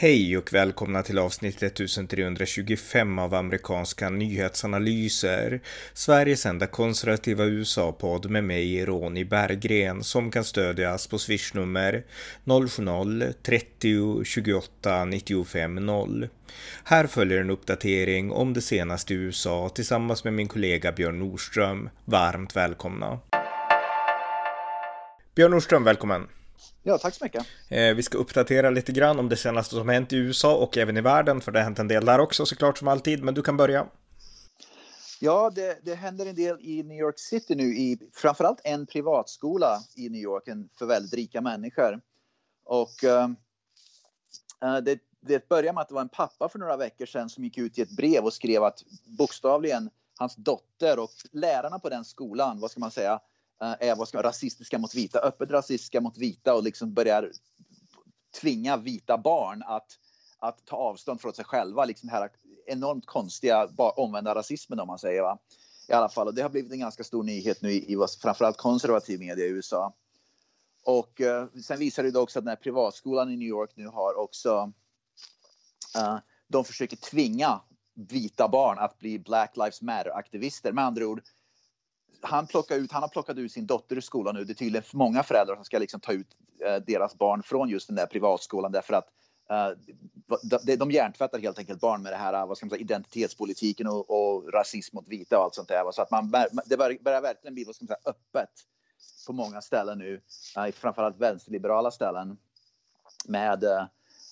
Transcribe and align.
Hej 0.00 0.38
och 0.38 0.52
välkomna 0.52 1.02
till 1.02 1.18
avsnitt 1.18 1.62
1325 1.62 3.18
av 3.18 3.34
amerikanska 3.34 4.10
nyhetsanalyser. 4.10 5.60
Sveriges 5.92 6.46
enda 6.46 6.66
konservativa 6.66 7.44
USA-podd 7.44 8.30
med 8.30 8.44
mig, 8.44 8.84
Ronny 8.84 9.24
Berggren, 9.24 10.02
som 10.02 10.30
kan 10.30 10.44
stödjas 10.44 11.06
på 11.06 11.18
swishnummer 11.18 12.04
070-30 12.44 14.24
28 14.24 15.04
95 15.04 15.74
0. 15.74 16.28
Här 16.84 17.06
följer 17.06 17.40
en 17.40 17.50
uppdatering 17.50 18.32
om 18.32 18.54
det 18.54 18.62
senaste 18.62 19.14
i 19.14 19.16
USA 19.16 19.68
tillsammans 19.68 20.24
med 20.24 20.32
min 20.32 20.48
kollega 20.48 20.92
Björn 20.92 21.18
Nordström. 21.18 21.90
Varmt 22.04 22.56
välkomna! 22.56 23.18
Björn 25.34 25.50
Nordström, 25.50 25.84
välkommen! 25.84 26.37
Ja, 26.88 26.98
tack 26.98 27.14
så 27.14 27.24
mycket. 27.24 27.46
Eh, 27.68 27.94
vi 27.94 28.02
ska 28.02 28.18
uppdatera 28.18 28.70
lite 28.70 28.92
grann 28.92 29.18
om 29.18 29.28
det 29.28 29.36
senaste 29.36 29.74
som 29.74 29.88
hänt 29.88 30.12
i 30.12 30.16
USA 30.16 30.56
och 30.56 30.78
även 30.78 30.96
i 30.96 31.00
världen, 31.00 31.40
för 31.40 31.52
det 31.52 31.58
har 31.58 31.64
hänt 31.64 31.78
en 31.78 31.88
del 31.88 32.04
där 32.04 32.18
också 32.18 32.46
såklart 32.46 32.78
som 32.78 32.88
alltid, 32.88 33.22
men 33.22 33.34
du 33.34 33.42
kan 33.42 33.56
börja. 33.56 33.86
Ja, 35.20 35.50
det, 35.54 35.78
det 35.82 35.94
händer 35.94 36.26
en 36.26 36.34
del 36.34 36.56
i 36.60 36.82
New 36.82 36.98
York 36.98 37.18
City 37.18 37.54
nu, 37.54 37.64
i 37.64 37.98
framförallt 38.14 38.60
en 38.64 38.86
privatskola 38.86 39.80
i 39.96 40.08
New 40.08 40.20
York 40.20 40.44
för 40.78 40.86
väldigt 40.86 41.14
rika 41.14 41.40
människor. 41.40 42.00
Och 42.64 43.04
uh, 43.04 43.28
det, 44.82 44.98
det 45.20 45.48
började 45.48 45.72
med 45.72 45.80
att 45.80 45.88
det 45.88 45.94
var 45.94 46.02
en 46.02 46.08
pappa 46.08 46.48
för 46.48 46.58
några 46.58 46.76
veckor 46.76 47.06
sedan 47.06 47.30
som 47.30 47.44
gick 47.44 47.58
ut 47.58 47.78
i 47.78 47.82
ett 47.82 47.96
brev 47.96 48.24
och 48.24 48.32
skrev 48.32 48.64
att 48.64 48.84
bokstavligen 49.18 49.90
hans 50.18 50.36
dotter 50.36 50.98
och 50.98 51.10
lärarna 51.32 51.78
på 51.78 51.88
den 51.88 52.04
skolan, 52.04 52.60
vad 52.60 52.70
ska 52.70 52.80
man 52.80 52.90
säga, 52.90 53.20
Eh, 53.62 53.88
är 53.88 53.96
vad 53.96 54.08
ska, 54.08 54.22
rasistiska 54.22 54.78
mot 54.78 54.94
vita, 54.94 55.18
öppet 55.18 55.50
rasistiska 55.50 56.00
mot 56.00 56.18
vita 56.18 56.54
och 56.54 56.62
liksom 56.62 56.94
börjar 56.94 57.32
tvinga 58.40 58.76
vita 58.76 59.18
barn 59.18 59.62
att, 59.66 59.98
att 60.38 60.64
ta 60.64 60.76
avstånd 60.76 61.20
från 61.20 61.34
sig 61.34 61.44
själva. 61.44 61.84
Liksom 61.84 62.06
den 62.06 62.16
här 62.16 62.30
enormt 62.66 63.06
konstiga 63.06 63.68
omvända 63.76 64.34
rasismen 64.34 64.80
om 64.80 64.86
man 64.86 64.98
säger. 64.98 65.22
Va? 65.22 65.38
I 65.88 65.92
alla 65.92 66.08
fall, 66.08 66.26
och 66.26 66.34
det 66.34 66.42
har 66.42 66.50
blivit 66.50 66.72
en 66.72 66.80
ganska 66.80 67.04
stor 67.04 67.22
nyhet 67.22 67.62
nu 67.62 67.72
i, 67.72 67.92
i 67.92 67.96
framförallt 68.22 68.56
konservativ 68.56 69.20
media 69.20 69.44
i 69.44 69.48
USA. 69.48 69.94
Och 70.84 71.20
eh, 71.20 71.46
sen 71.64 71.78
visar 71.78 72.02
det 72.02 72.18
också 72.18 72.38
att 72.38 72.44
den 72.44 72.50
här 72.50 72.56
privatskolan 72.56 73.30
i 73.30 73.36
New 73.36 73.48
York 73.48 73.70
nu 73.74 73.86
har 73.86 74.18
också 74.18 74.72
Eh, 75.96 76.18
de 76.48 76.64
försöker 76.64 76.96
tvinga 76.96 77.60
vita 77.94 78.48
barn 78.48 78.78
att 78.78 78.98
bli 78.98 79.18
Black 79.18 79.56
Lives 79.56 79.82
Matter-aktivister. 79.82 80.72
Med 80.72 80.84
andra 80.84 81.06
ord, 81.06 81.22
han, 82.20 82.46
plockar 82.46 82.76
ut, 82.76 82.92
han 82.92 83.02
har 83.02 83.08
plockat 83.08 83.36
ut 83.36 83.52
sin 83.52 83.66
dotter 83.66 83.96
ur 83.96 84.00
skolan 84.00 84.34
nu. 84.34 84.44
Det 84.44 84.52
är 84.52 84.54
tydligen 84.54 84.84
många 84.92 85.22
föräldrar 85.22 85.54
som 85.54 85.64
ska 85.64 85.78
liksom 85.78 86.00
ta 86.00 86.12
ut 86.12 86.26
eh, 86.64 86.76
deras 86.76 87.18
barn 87.18 87.42
från 87.42 87.68
just 87.68 87.86
den 87.86 87.96
där 87.96 88.06
privatskolan 88.06 88.72
därför 88.72 88.94
att 88.94 89.08
eh, 89.50 89.70
de, 90.64 90.76
de 90.76 90.90
hjärntvättar 90.90 91.38
helt 91.38 91.58
enkelt 91.58 91.80
barn 91.80 92.02
med 92.02 92.12
det 92.12 92.16
här 92.16 92.46
vad 92.46 92.56
ska 92.56 92.66
man 92.66 92.70
säga, 92.70 92.80
identitetspolitiken 92.80 93.86
och, 93.86 94.10
och 94.10 94.52
rasism 94.52 94.96
mot 94.96 95.08
vita 95.08 95.38
och 95.38 95.44
allt 95.44 95.54
sånt 95.54 95.68
där. 95.68 95.92
Så 95.92 96.02
att 96.02 96.10
man, 96.10 96.30
det 96.66 96.76
börjar, 96.76 97.02
börjar 97.02 97.22
verkligen 97.22 97.54
bli 97.54 97.64
vad 97.64 97.74
ska 97.74 97.84
man 97.84 97.88
säga, 97.88 97.98
öppet 98.04 98.50
på 99.26 99.32
många 99.32 99.60
ställen 99.60 99.98
nu, 99.98 100.20
eh, 100.56 100.72
framförallt 100.72 101.16
vänsterliberala 101.18 101.90
ställen 101.90 102.38
med 103.28 103.64
eh, 103.64 103.84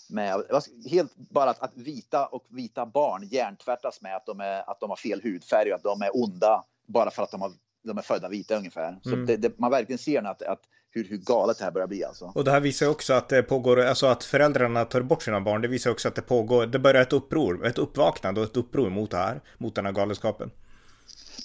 med, 0.08 0.44
helt 0.90 1.16
bara 1.16 1.50
att, 1.50 1.62
att, 1.62 1.76
vita 1.76 2.26
och 2.26 2.44
vita 2.48 2.86
barn 2.86 3.28
hjärntvättas 3.30 4.00
med 4.00 4.16
att 4.16 4.26
de, 4.26 4.40
är, 4.40 4.70
att 4.70 4.80
de 4.80 4.90
har 4.90 4.96
fel 4.96 5.20
hudfärg 5.22 5.70
och 5.70 5.76
att 5.76 5.82
de 5.82 6.02
är 6.02 6.16
onda 6.16 6.64
bara 6.86 7.10
för 7.10 7.22
att 7.22 7.30
de 7.30 7.40
har 7.40 7.52
de 7.86 7.98
är 7.98 8.02
födda 8.02 8.28
vita 8.28 8.56
ungefär. 8.56 8.98
Så 9.02 9.12
mm. 9.12 9.26
det, 9.26 9.36
det, 9.36 9.58
man 9.58 9.70
verkligen 9.70 9.98
ser 9.98 10.22
att, 10.22 10.42
att 10.42 10.60
hur, 10.90 11.04
hur 11.04 11.16
galet 11.16 11.58
det 11.58 11.64
här 11.64 11.70
börjar 11.70 11.86
bli 11.86 12.04
alltså. 12.04 12.32
Och 12.34 12.44
det 12.44 12.50
här 12.50 12.60
visar 12.60 12.88
också 12.88 13.12
att 13.14 13.28
det 13.28 13.42
pågår, 13.42 13.80
alltså 13.80 14.06
att 14.06 14.24
föräldrarna 14.24 14.84
tar 14.84 15.00
bort 15.00 15.22
sina 15.22 15.40
barn. 15.40 15.62
Det 15.62 15.68
visar 15.68 15.90
också 15.90 16.08
att 16.08 16.14
det 16.14 16.22
pågår, 16.22 16.66
det 16.66 16.78
börjar 16.78 17.02
ett 17.02 17.12
uppror, 17.12 17.66
ett 17.66 17.78
uppvaknande 17.78 18.40
och 18.40 18.46
ett 18.46 18.56
uppror 18.56 18.90
mot 18.90 19.10
det 19.10 19.16
här, 19.16 19.40
mot 19.58 19.74
den 19.74 19.86
här 19.86 19.92
galenskapen. 19.92 20.50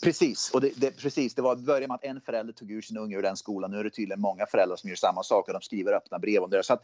Precis, 0.02 0.52
och 0.54 0.62
det, 0.62 0.72
det, 0.76 0.92
precis, 0.98 1.36
det 1.36 1.42
var 1.42 1.56
början 1.56 1.88
med 1.88 1.96
att 1.96 2.04
en 2.04 2.22
förälder 2.22 2.54
tog 2.54 2.72
ur 2.72 2.82
sin 2.82 2.98
unge 2.98 3.18
ur 3.18 3.22
den 3.22 3.38
skolan. 3.38 3.72
Nu 3.72 3.78
är 3.78 3.84
det 3.84 3.90
tydligen 3.90 4.22
många 4.22 4.46
föräldrar 4.46 4.76
som 4.76 4.90
gör 4.90 4.98
samma 4.98 5.24
sak 5.24 5.48
och 5.48 5.54
de 5.54 5.62
skriver 5.62 5.94
öppna 5.94 6.20
brev 6.20 6.44
om 6.44 6.50
det. 6.50 6.64
Så 6.64 6.74
att 6.74 6.84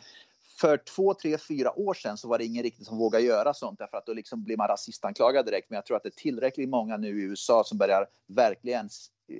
för 0.59 0.78
två, 0.78 1.13
tre, 1.13 1.38
fyra 1.38 1.79
år 1.79 1.94
sedan 1.94 2.18
så 2.18 2.28
var 2.28 2.38
det 2.38 2.45
ingen 2.45 2.63
riktigt 2.63 2.88
som 2.88 2.97
vågade 2.97 3.24
göra 3.24 3.53
sånt 3.53 3.79
därför 3.79 3.97
att 3.97 4.06
då 4.06 4.13
liksom 4.13 4.44
blir 4.44 4.57
man 4.57 4.68
rasistanklagad 4.68 5.45
direkt. 5.45 5.69
Men 5.69 5.75
jag 5.75 5.85
tror 5.85 5.97
att 5.97 6.03
det 6.03 6.09
är 6.09 6.22
tillräckligt 6.22 6.69
många 6.69 6.97
nu 6.97 7.07
i 7.07 7.24
USA 7.24 7.63
som 7.63 7.78
börjar 7.78 8.07
verkligen 8.28 8.89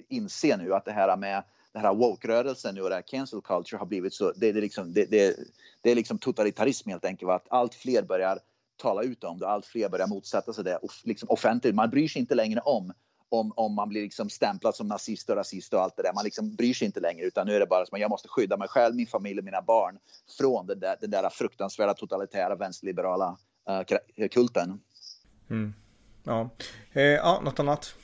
inse 0.08 0.58
nu 0.58 0.74
att 0.74 0.86
det 0.86 0.92
här 0.92 1.18
med 1.18 1.44
den 1.74 1.82
här 1.82 1.94
woke-rörelsen 1.94 2.76
nu 2.76 2.82
och 2.82 2.90
det 2.90 2.96
här 2.96 3.02
cancel 3.02 3.42
culture 3.42 3.80
har 3.80 3.86
blivit 3.86 4.14
så, 4.14 4.32
det, 4.32 4.52
det, 4.52 4.62
liksom, 4.62 4.94
det, 4.94 5.06
det, 5.06 5.36
det 5.82 5.92
är 5.92 5.96
liksom 5.96 6.18
totalitarism 6.18 6.90
helt 6.90 7.06
enkelt. 7.06 7.32
Att 7.32 7.46
allt 7.50 7.76
fler 7.76 8.02
börjar 8.02 8.40
tala 8.78 9.04
ut 9.04 9.24
om 9.24 9.40
det, 9.40 9.48
allt 9.48 9.66
fler 9.66 9.90
börjar 9.90 10.08
motsätta 10.08 10.54
sig 10.54 10.64
det 10.64 10.80
liksom 11.04 11.30
offentligt. 11.30 11.76
Man 11.76 11.90
bryr 11.90 12.08
sig 12.08 12.20
inte 12.20 12.36
längre 12.36 12.60
om 12.60 12.94
om, 13.30 13.54
om 13.56 13.74
man 13.74 13.90
blir 13.90 14.02
liksom 14.02 14.30
stämplad 14.30 14.76
som 14.76 14.88
nazist 14.88 15.30
och 15.30 15.36
rasist 15.36 15.74
och 15.74 15.82
allt 15.82 15.96
det 15.98 16.04
där. 16.04 16.14
Man 16.14 16.24
liksom 16.24 16.56
bryr 16.56 16.74
sig 16.74 16.86
inte 16.86 17.00
längre 17.00 17.26
utan 17.26 17.48
nu 17.48 17.56
är 17.56 17.60
det 17.60 17.66
bara 17.66 17.86
som 17.86 17.96
att 17.96 18.02
jag 18.02 18.10
måste 18.10 18.28
skydda 18.28 18.58
mig 18.58 18.68
själv, 18.68 18.96
min 18.96 19.08
familj 19.08 19.40
och 19.40 19.46
mina 19.46 19.62
barn 19.62 20.00
från 20.38 20.68
den 20.68 20.80
där, 20.80 20.98
den 21.02 21.12
där 21.12 21.30
fruktansvärda 21.30 21.94
totalitära 21.94 22.56
vänsterliberala 22.56 23.38
uh, 23.70 24.28
kulten. 24.28 24.82
Mm. 25.50 25.74
Ja. 26.24 26.50
Eh, 26.94 27.04
ja, 27.04 27.42
något 27.44 27.60
annat? 27.60 27.96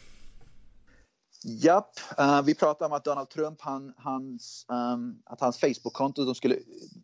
Japp, 1.46 2.00
uh, 2.20 2.42
vi 2.42 2.56
pratade 2.56 2.86
om 2.86 2.94
att 2.94 3.06
Donald 3.06 3.30
Trump, 3.30 3.62
han, 3.62 3.94
hans, 3.98 4.66
um, 4.70 5.22
att 5.26 5.42
hans 5.42 5.60
Facebook-konto, 5.60 6.26
de 6.26 6.36
skulle, 6.36 6.58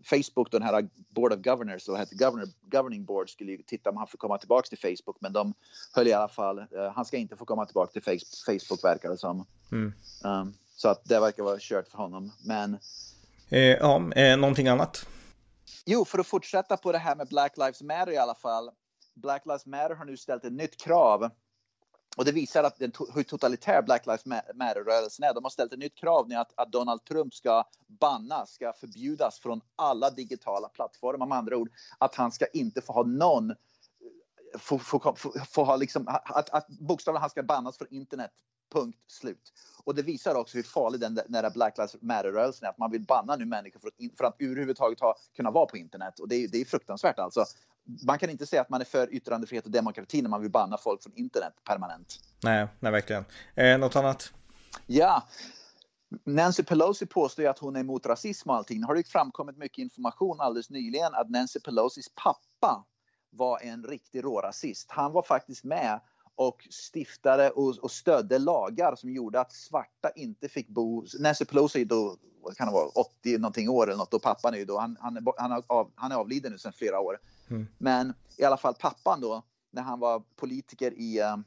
Facebook, 0.04 0.52
den 0.52 0.62
här 0.62 0.90
Board 1.10 1.34
of 1.34 1.40
Governors, 1.40 1.88
eller 1.88 2.00
heter 2.00 2.16
Governor, 2.16 2.48
Governing 2.62 3.06
Board, 3.06 3.30
skulle 3.30 3.58
titta 3.58 3.90
om 3.90 3.98
han 3.98 4.08
får 4.08 4.18
komma 4.18 4.38
tillbaka 4.38 4.68
till 4.68 4.78
Facebook, 4.78 5.18
men 5.20 5.34
de 5.34 5.54
höll 5.96 6.08
i 6.08 6.14
alla 6.14 6.28
fall, 6.28 6.60
uh, 6.60 6.66
han 6.96 7.06
ska 7.06 7.18
inte 7.18 7.38
få 7.38 7.46
komma 7.46 7.66
tillbaka 7.66 7.92
till 7.92 8.20
Facebook 8.44 8.84
verkar 8.84 9.10
det 9.10 9.18
som. 9.18 9.46
Mm. 9.72 9.94
Um, 10.24 10.54
så 10.76 10.90
att 10.90 11.06
det 11.06 11.20
verkar 11.20 11.44
vara 11.44 11.58
kört 11.60 11.88
för 11.88 11.98
honom, 11.98 12.32
men... 12.46 12.78
Eh, 13.50 13.60
ja, 13.60 14.14
eh, 14.16 14.38
någonting 14.38 14.68
annat? 14.68 15.06
Jo, 15.86 16.06
för 16.06 16.20
att 16.20 16.28
fortsätta 16.28 16.78
på 16.78 16.92
det 16.92 16.98
här 16.98 17.16
med 17.16 17.28
Black 17.28 17.58
Lives 17.58 17.82
Matter 17.82 18.12
i 18.12 18.18
alla 18.18 18.36
fall. 18.36 18.72
Black 19.16 19.46
Lives 19.46 19.66
Matter 19.66 19.96
har 19.96 20.06
nu 20.06 20.18
ställt 20.18 20.46
ett 20.46 20.54
nytt 20.54 20.82
krav 20.82 21.30
och 22.20 22.26
det 22.26 22.32
visar 22.32 22.64
att 22.64 22.80
den, 22.80 22.92
hur 23.16 23.24
totalitär 23.24 23.82
Black 23.82 24.06
Lives 24.06 24.26
Matter-rörelsen 24.26 25.26
är. 25.26 25.34
De 25.34 25.44
har 25.44 25.50
ställt 25.50 25.74
ett 25.74 25.80
nytt 25.80 25.96
krav 25.96 26.30
nu 26.30 26.36
att, 26.36 26.52
att 26.56 26.72
Donald 26.72 27.04
Trump 27.04 27.34
ska 27.34 27.64
bannas, 27.88 28.52
ska 28.52 28.74
förbjudas 28.74 29.40
från 29.40 29.62
alla 29.76 30.10
digitala 30.10 30.70
plattformar. 30.70 31.26
Med 31.26 31.38
andra 31.38 31.58
ord, 31.58 31.70
att 31.98 32.16
han 32.16 32.32
ska 32.32 32.46
inte 32.46 32.82
få 32.82 32.94
ha 32.94 33.04
någon 33.04 33.56
få, 34.58 34.80
få, 34.80 35.16
få, 35.18 35.32
få 35.50 35.64
ha 35.64 35.76
liksom, 35.76 36.08
att, 36.08 36.50
att 36.50 36.68
bokstavligen 36.68 37.22
han 37.22 37.30
ska 37.30 37.44
bannas 37.44 37.78
från 37.78 37.88
internet. 37.92 38.32
Punkt 38.72 39.00
slut. 39.08 39.54
Och 39.84 39.96
det 39.96 40.02
visar 40.02 40.36
också 40.36 40.58
hur 40.58 40.64
farlig 40.64 41.02
den, 41.02 41.16
den 41.16 41.32
där 41.32 41.50
Black 41.50 41.78
Lives 41.78 41.96
Matter-rörelsen 42.02 42.66
är. 42.66 42.70
Att 42.70 42.78
man 42.78 42.92
vill 42.92 43.06
banna 43.06 43.36
nu 43.36 43.46
människor 43.46 43.80
för 43.80 43.88
att, 43.88 44.18
för 44.18 44.24
att 44.24 44.36
överhuvudtaget 44.40 45.00
ha, 45.00 45.16
kunna 45.36 45.52
vara 45.52 45.66
på 45.66 45.78
internet. 45.78 46.20
Och 46.20 46.28
det 46.28 46.36
är, 46.36 46.48
det 46.48 46.62
är 46.62 46.66
fruktansvärt 46.66 47.20
alltså 47.20 47.46
man 48.06 48.20
kan 48.20 48.30
inte 48.30 48.46
säga 48.46 48.62
att 48.62 48.70
man 48.70 48.82
är 48.82 48.86
för 48.86 49.14
yttrandefrihet 49.14 49.66
och 49.66 49.72
demokrati 49.72 50.22
när 50.22 50.30
man 50.30 50.42
vill 50.42 50.52
banna 50.52 50.78
folk 50.78 51.04
från 51.04 51.14
internet 51.16 51.54
permanent. 51.64 52.20
Nej, 52.44 52.68
nej 52.80 52.92
verkligen. 52.92 53.26
Eh, 53.56 53.78
något 53.78 53.96
annat? 53.96 54.34
Ja. 54.88 55.24
Nancy 56.26 56.64
Pelosi 56.64 57.06
påstår 57.06 57.44
ju 57.44 57.50
att 57.50 57.60
hon 57.60 57.76
är 57.76 57.80
emot 57.80 58.06
rasism 58.06 58.50
och 58.50 58.56
allting. 58.56 58.84
Har 58.84 58.96
det 58.96 59.08
framkommit 59.08 59.58
mycket 59.58 59.78
information 59.78 60.42
alldeles 60.42 60.70
nyligen 60.70 61.14
att 61.14 61.30
Nancy 61.30 61.60
Pelosis 61.60 62.10
pappa 62.16 62.86
var 63.30 63.60
en 63.60 63.84
riktig 63.84 64.24
rårasist. 64.24 64.92
Han 64.92 65.12
var 65.12 65.24
faktiskt 65.24 65.64
med 65.64 66.00
och 66.36 66.68
stiftade 66.72 67.50
och, 67.50 67.78
och 67.78 67.92
stödde 67.92 68.40
lagar 68.40 68.96
som 68.96 69.10
gjorde 69.10 69.40
att 69.40 69.52
svarta 69.52 70.10
inte 70.16 70.50
fick 70.50 70.68
bo. 70.68 71.06
Nancy 71.20 71.46
Pelosi 71.46 71.86
då 71.86 72.18
kan 72.58 72.68
det 72.68 72.74
vara, 72.74 72.88
80 72.88 73.38
någonting 73.38 73.70
år 73.70 73.88
eller 73.88 73.98
något 73.98 74.14
och 74.14 74.22
pappan 74.22 74.54
är 74.54 74.58
ju 74.58 74.66
då, 74.66 74.80
han, 74.80 74.98
han, 75.00 75.28
han, 75.38 75.52
är, 75.52 75.64
av, 75.68 75.92
han 75.96 76.12
är 76.12 76.16
avliden 76.16 76.52
nu 76.52 76.58
sedan 76.58 76.74
flera 76.74 77.00
år. 77.00 77.20
Mm. 77.50 77.68
Men 77.78 78.14
i 78.38 78.44
alla 78.44 78.58
fall 78.58 78.74
pappan 78.74 79.22
då, 79.22 79.44
när 79.72 79.82
han 79.82 80.00
var 80.00 80.24
politiker 80.36 80.94
i, 80.94 81.22
um, 81.22 81.44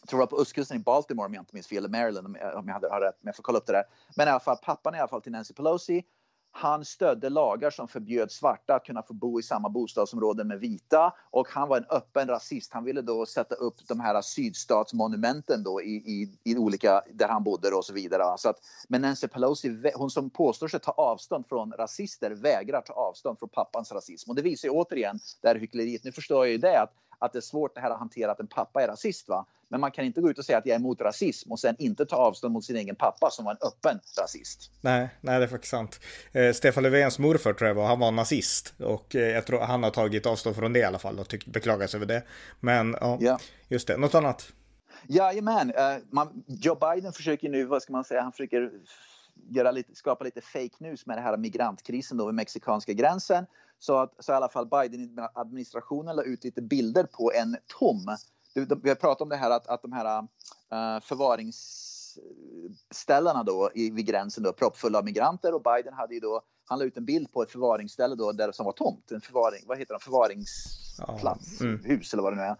jag 0.00 0.08
tror 0.08 0.22
jag 0.22 0.30
på 0.30 0.40
östkusten 0.40 0.76
i 0.76 0.80
Baltimore 0.80 1.26
om 1.26 1.34
jag 1.34 1.42
inte 1.42 1.54
minns 1.54 1.66
fel, 1.66 1.78
eller 1.78 1.88
Maryland 1.88 2.26
om 2.26 2.36
jag, 2.66 2.74
hade, 2.74 2.88
har 2.88 3.00
rätt, 3.00 3.16
men 3.20 3.28
jag 3.28 3.36
får 3.36 3.42
kolla 3.42 3.58
upp 3.58 3.66
det 3.66 3.72
där. 3.72 3.84
Men 4.16 4.28
i 4.28 4.30
alla 4.30 4.40
fall 4.40 4.56
pappan 4.62 4.94
i 4.94 4.98
alla 4.98 5.08
fall 5.08 5.22
till 5.22 5.32
Nancy 5.32 5.54
Pelosi 5.54 6.04
han 6.52 6.84
stödde 6.84 7.28
lagar 7.28 7.70
som 7.70 7.88
förbjöd 7.88 8.30
svarta 8.30 8.74
att 8.74 8.84
kunna 8.84 9.02
få 9.02 9.14
bo 9.14 9.40
i 9.40 9.42
samma 9.42 9.68
bostadsområden 9.68 10.48
med 10.48 10.60
vita 10.60 11.14
och 11.30 11.48
han 11.48 11.68
var 11.68 11.76
en 11.76 11.86
öppen 11.90 12.28
rasist. 12.28 12.72
Han 12.72 12.84
ville 12.84 13.02
då 13.02 13.26
sätta 13.26 13.54
upp 13.54 13.88
de 13.88 14.00
här 14.00 14.22
sydstatsmonumenten 14.22 15.62
då 15.62 15.82
i, 15.82 15.94
i, 15.94 16.38
i 16.44 16.56
olika, 16.56 17.02
där 17.12 17.28
han 17.28 17.44
bodde 17.44 17.68
och 17.68 17.84
så 17.84 17.92
vidare. 17.92 18.38
Så 18.38 18.48
att, 18.48 18.56
men 18.88 19.02
Nancy 19.02 19.28
Pelosi, 19.28 19.92
hon 19.94 20.10
som 20.10 20.30
påstår 20.30 20.68
sig 20.68 20.80
ta 20.80 20.92
avstånd 20.92 21.46
från 21.48 21.72
rasister, 21.72 22.30
vägrar 22.30 22.80
ta 22.80 22.92
avstånd 22.92 23.38
från 23.38 23.48
pappans 23.48 23.92
rasism. 23.92 24.30
Och 24.30 24.36
det 24.36 24.42
visar 24.42 24.68
ju 24.68 24.72
återigen 24.72 25.18
det 25.40 25.48
här 25.48 25.56
hyckleriet. 25.56 26.04
Nu 26.04 26.12
förstår 26.12 26.46
jag 26.46 26.52
ju 26.52 26.58
det 26.58 26.80
att, 26.80 26.92
att 27.24 27.32
det 27.32 27.38
är 27.38 27.40
svårt 27.40 27.74
det 27.74 27.80
här 27.80 27.90
att 27.90 27.98
hantera 27.98 28.32
att 28.32 28.40
en 28.40 28.46
pappa 28.46 28.82
är 28.82 28.88
rasist. 28.88 29.28
Va? 29.28 29.46
Men 29.68 29.80
man 29.80 29.90
kan 29.90 30.04
inte 30.04 30.20
gå 30.20 30.30
ut 30.30 30.38
och 30.38 30.44
säga 30.44 30.58
att 30.58 30.66
jag 30.66 30.74
är 30.74 30.78
emot 30.78 31.00
rasism 31.00 31.52
och 31.52 31.60
sen 31.60 31.76
inte 31.78 32.06
ta 32.06 32.16
avstånd 32.16 32.52
mot 32.52 32.64
sin 32.64 32.76
egen 32.76 32.96
pappa 32.96 33.30
som 33.30 33.44
var 33.44 33.52
en 33.52 33.68
öppen 33.68 34.00
rasist. 34.20 34.70
Nej, 34.80 35.08
nej 35.20 35.38
det 35.38 35.44
är 35.44 35.48
faktiskt 35.48 35.70
sant. 35.70 36.00
Eh, 36.32 36.52
Stefan 36.52 36.82
Löfvens 36.82 37.18
morfar 37.18 37.52
tror 37.52 37.68
jag 37.68 37.74
var, 37.74 37.86
han 37.86 37.98
var 37.98 38.10
nazist 38.10 38.74
och 38.78 39.16
eh, 39.16 39.22
jag 39.22 39.46
tror 39.46 39.60
han 39.60 39.82
har 39.82 39.90
tagit 39.90 40.26
avstånd 40.26 40.56
från 40.56 40.72
det 40.72 40.78
i 40.78 40.84
alla 40.84 40.98
fall 40.98 41.18
och 41.18 41.28
tyck, 41.28 41.46
beklagar 41.46 41.86
sig 41.86 41.98
över 41.98 42.06
det. 42.06 42.22
Men 42.60 42.96
ja, 43.00 43.18
ja. 43.20 43.38
just 43.68 43.86
det. 43.86 43.96
Något 43.96 44.14
annat? 44.14 44.52
Jajamän, 45.08 45.70
uh, 45.70 46.26
Joe 46.46 46.74
Biden 46.74 47.12
försöker 47.12 47.48
nu, 47.48 47.64
vad 47.64 47.82
ska 47.82 47.92
man 47.92 48.04
säga, 48.04 48.22
han 48.22 48.32
försöker 48.32 48.70
göra 49.48 49.70
lite, 49.70 49.94
skapa 49.94 50.24
lite 50.24 50.40
fake 50.40 50.76
news 50.78 51.06
med 51.06 51.18
det 51.18 51.22
här 51.22 51.36
migrantkrisen 51.36 52.16
då 52.18 52.26
vid 52.26 52.34
mexikanska 52.34 52.92
gränsen. 52.92 53.46
Så 53.82 53.98
att 53.98 54.14
så 54.18 54.32
i 54.32 54.34
alla 54.34 54.48
fall 54.48 54.66
Biden-administrationen 54.66 56.16
la 56.16 56.22
ut 56.22 56.44
lite 56.44 56.62
bilder 56.62 57.04
på 57.04 57.32
en 57.32 57.56
tom. 57.66 58.16
Vi 58.54 58.88
har 58.88 58.94
pratat 58.94 59.20
om 59.20 59.28
det 59.28 59.36
här 59.36 59.50
att, 59.50 59.66
att 59.66 59.82
de 59.82 59.92
här 59.92 60.18
uh, 60.18 60.26
förvaringsställena 61.00 63.42
då 63.42 63.70
i, 63.74 63.90
vid 63.90 64.06
gränsen 64.06 64.44
då 64.44 64.52
proppfulla 64.52 64.98
av 64.98 65.04
migranter 65.04 65.54
och 65.54 65.62
Biden 65.62 65.94
hade 65.94 66.14
ju 66.14 66.20
då 66.20 66.42
han 66.64 66.78
la 66.78 66.84
ut 66.84 66.96
en 66.96 67.04
bild 67.04 67.32
på 67.32 67.42
ett 67.42 67.50
förvaringsställe 67.50 68.14
då 68.14 68.32
där 68.32 68.52
som 68.52 68.66
var 68.66 68.72
tomt. 68.72 69.10
En 69.10 69.20
förvaring, 69.20 69.64
vad 69.66 69.78
heter 69.78 69.94
det, 69.94 70.00
förvaringsplats, 70.00 71.60
ja. 71.60 71.66
mm. 71.66 71.84
hus 71.84 72.12
eller 72.12 72.22
vad 72.22 72.32
det 72.32 72.36
nu 72.36 72.42
är. 72.42 72.56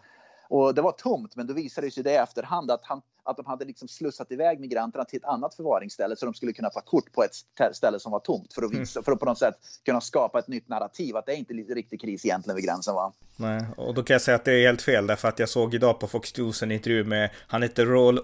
Och 0.48 0.74
det 0.74 0.82
var 0.82 0.92
tomt, 0.92 1.36
men 1.36 1.46
då 1.46 1.54
visade 1.54 1.86
det 1.86 1.90
sig 1.90 2.04
det 2.04 2.12
i 2.12 2.16
efterhand 2.16 2.70
att 2.70 2.84
han 2.84 3.02
att 3.24 3.36
de 3.36 3.46
hade 3.46 3.64
liksom 3.64 3.88
slussat 3.88 4.32
iväg 4.32 4.60
migranterna 4.60 5.04
till 5.04 5.16
ett 5.16 5.24
annat 5.24 5.54
förvaringsställe 5.54 6.16
så 6.16 6.24
de 6.24 6.34
skulle 6.34 6.52
kunna 6.52 6.70
ta 6.70 6.80
kort 6.80 7.12
på 7.12 7.24
ett 7.24 7.34
ställe 7.76 8.00
som 8.00 8.12
var 8.12 8.20
tomt 8.20 8.52
för 8.52 8.62
att, 8.62 8.72
visa, 8.72 8.98
mm. 8.98 9.04
för 9.04 9.12
att 9.12 9.20
på 9.20 9.26
något 9.26 9.38
sätt 9.38 9.54
kunna 9.84 10.00
skapa 10.00 10.38
ett 10.38 10.48
nytt 10.48 10.68
narrativ 10.68 11.16
att 11.16 11.26
det 11.26 11.32
är 11.32 11.36
inte 11.36 11.54
riktig 11.54 12.00
kris 12.00 12.24
egentligen 12.24 12.56
vid 12.56 12.64
gränsen. 12.64 12.94
Va? 12.94 13.12
Nej, 13.36 13.64
och 13.76 13.94
då 13.94 14.02
kan 14.02 14.14
jag 14.14 14.22
säga 14.22 14.34
att 14.34 14.44
det 14.44 14.52
är 14.52 14.66
helt 14.66 14.82
fel 14.82 15.06
därför 15.06 15.28
att 15.28 15.38
jag 15.38 15.48
såg 15.48 15.74
idag 15.74 16.00
på 16.00 16.06
Fox 16.06 16.36
News 16.36 16.62
en 16.62 16.72
intervju 16.72 17.04
med 17.04 17.30
han 17.46 17.62
heter 17.62 17.86
Roll 17.86 18.18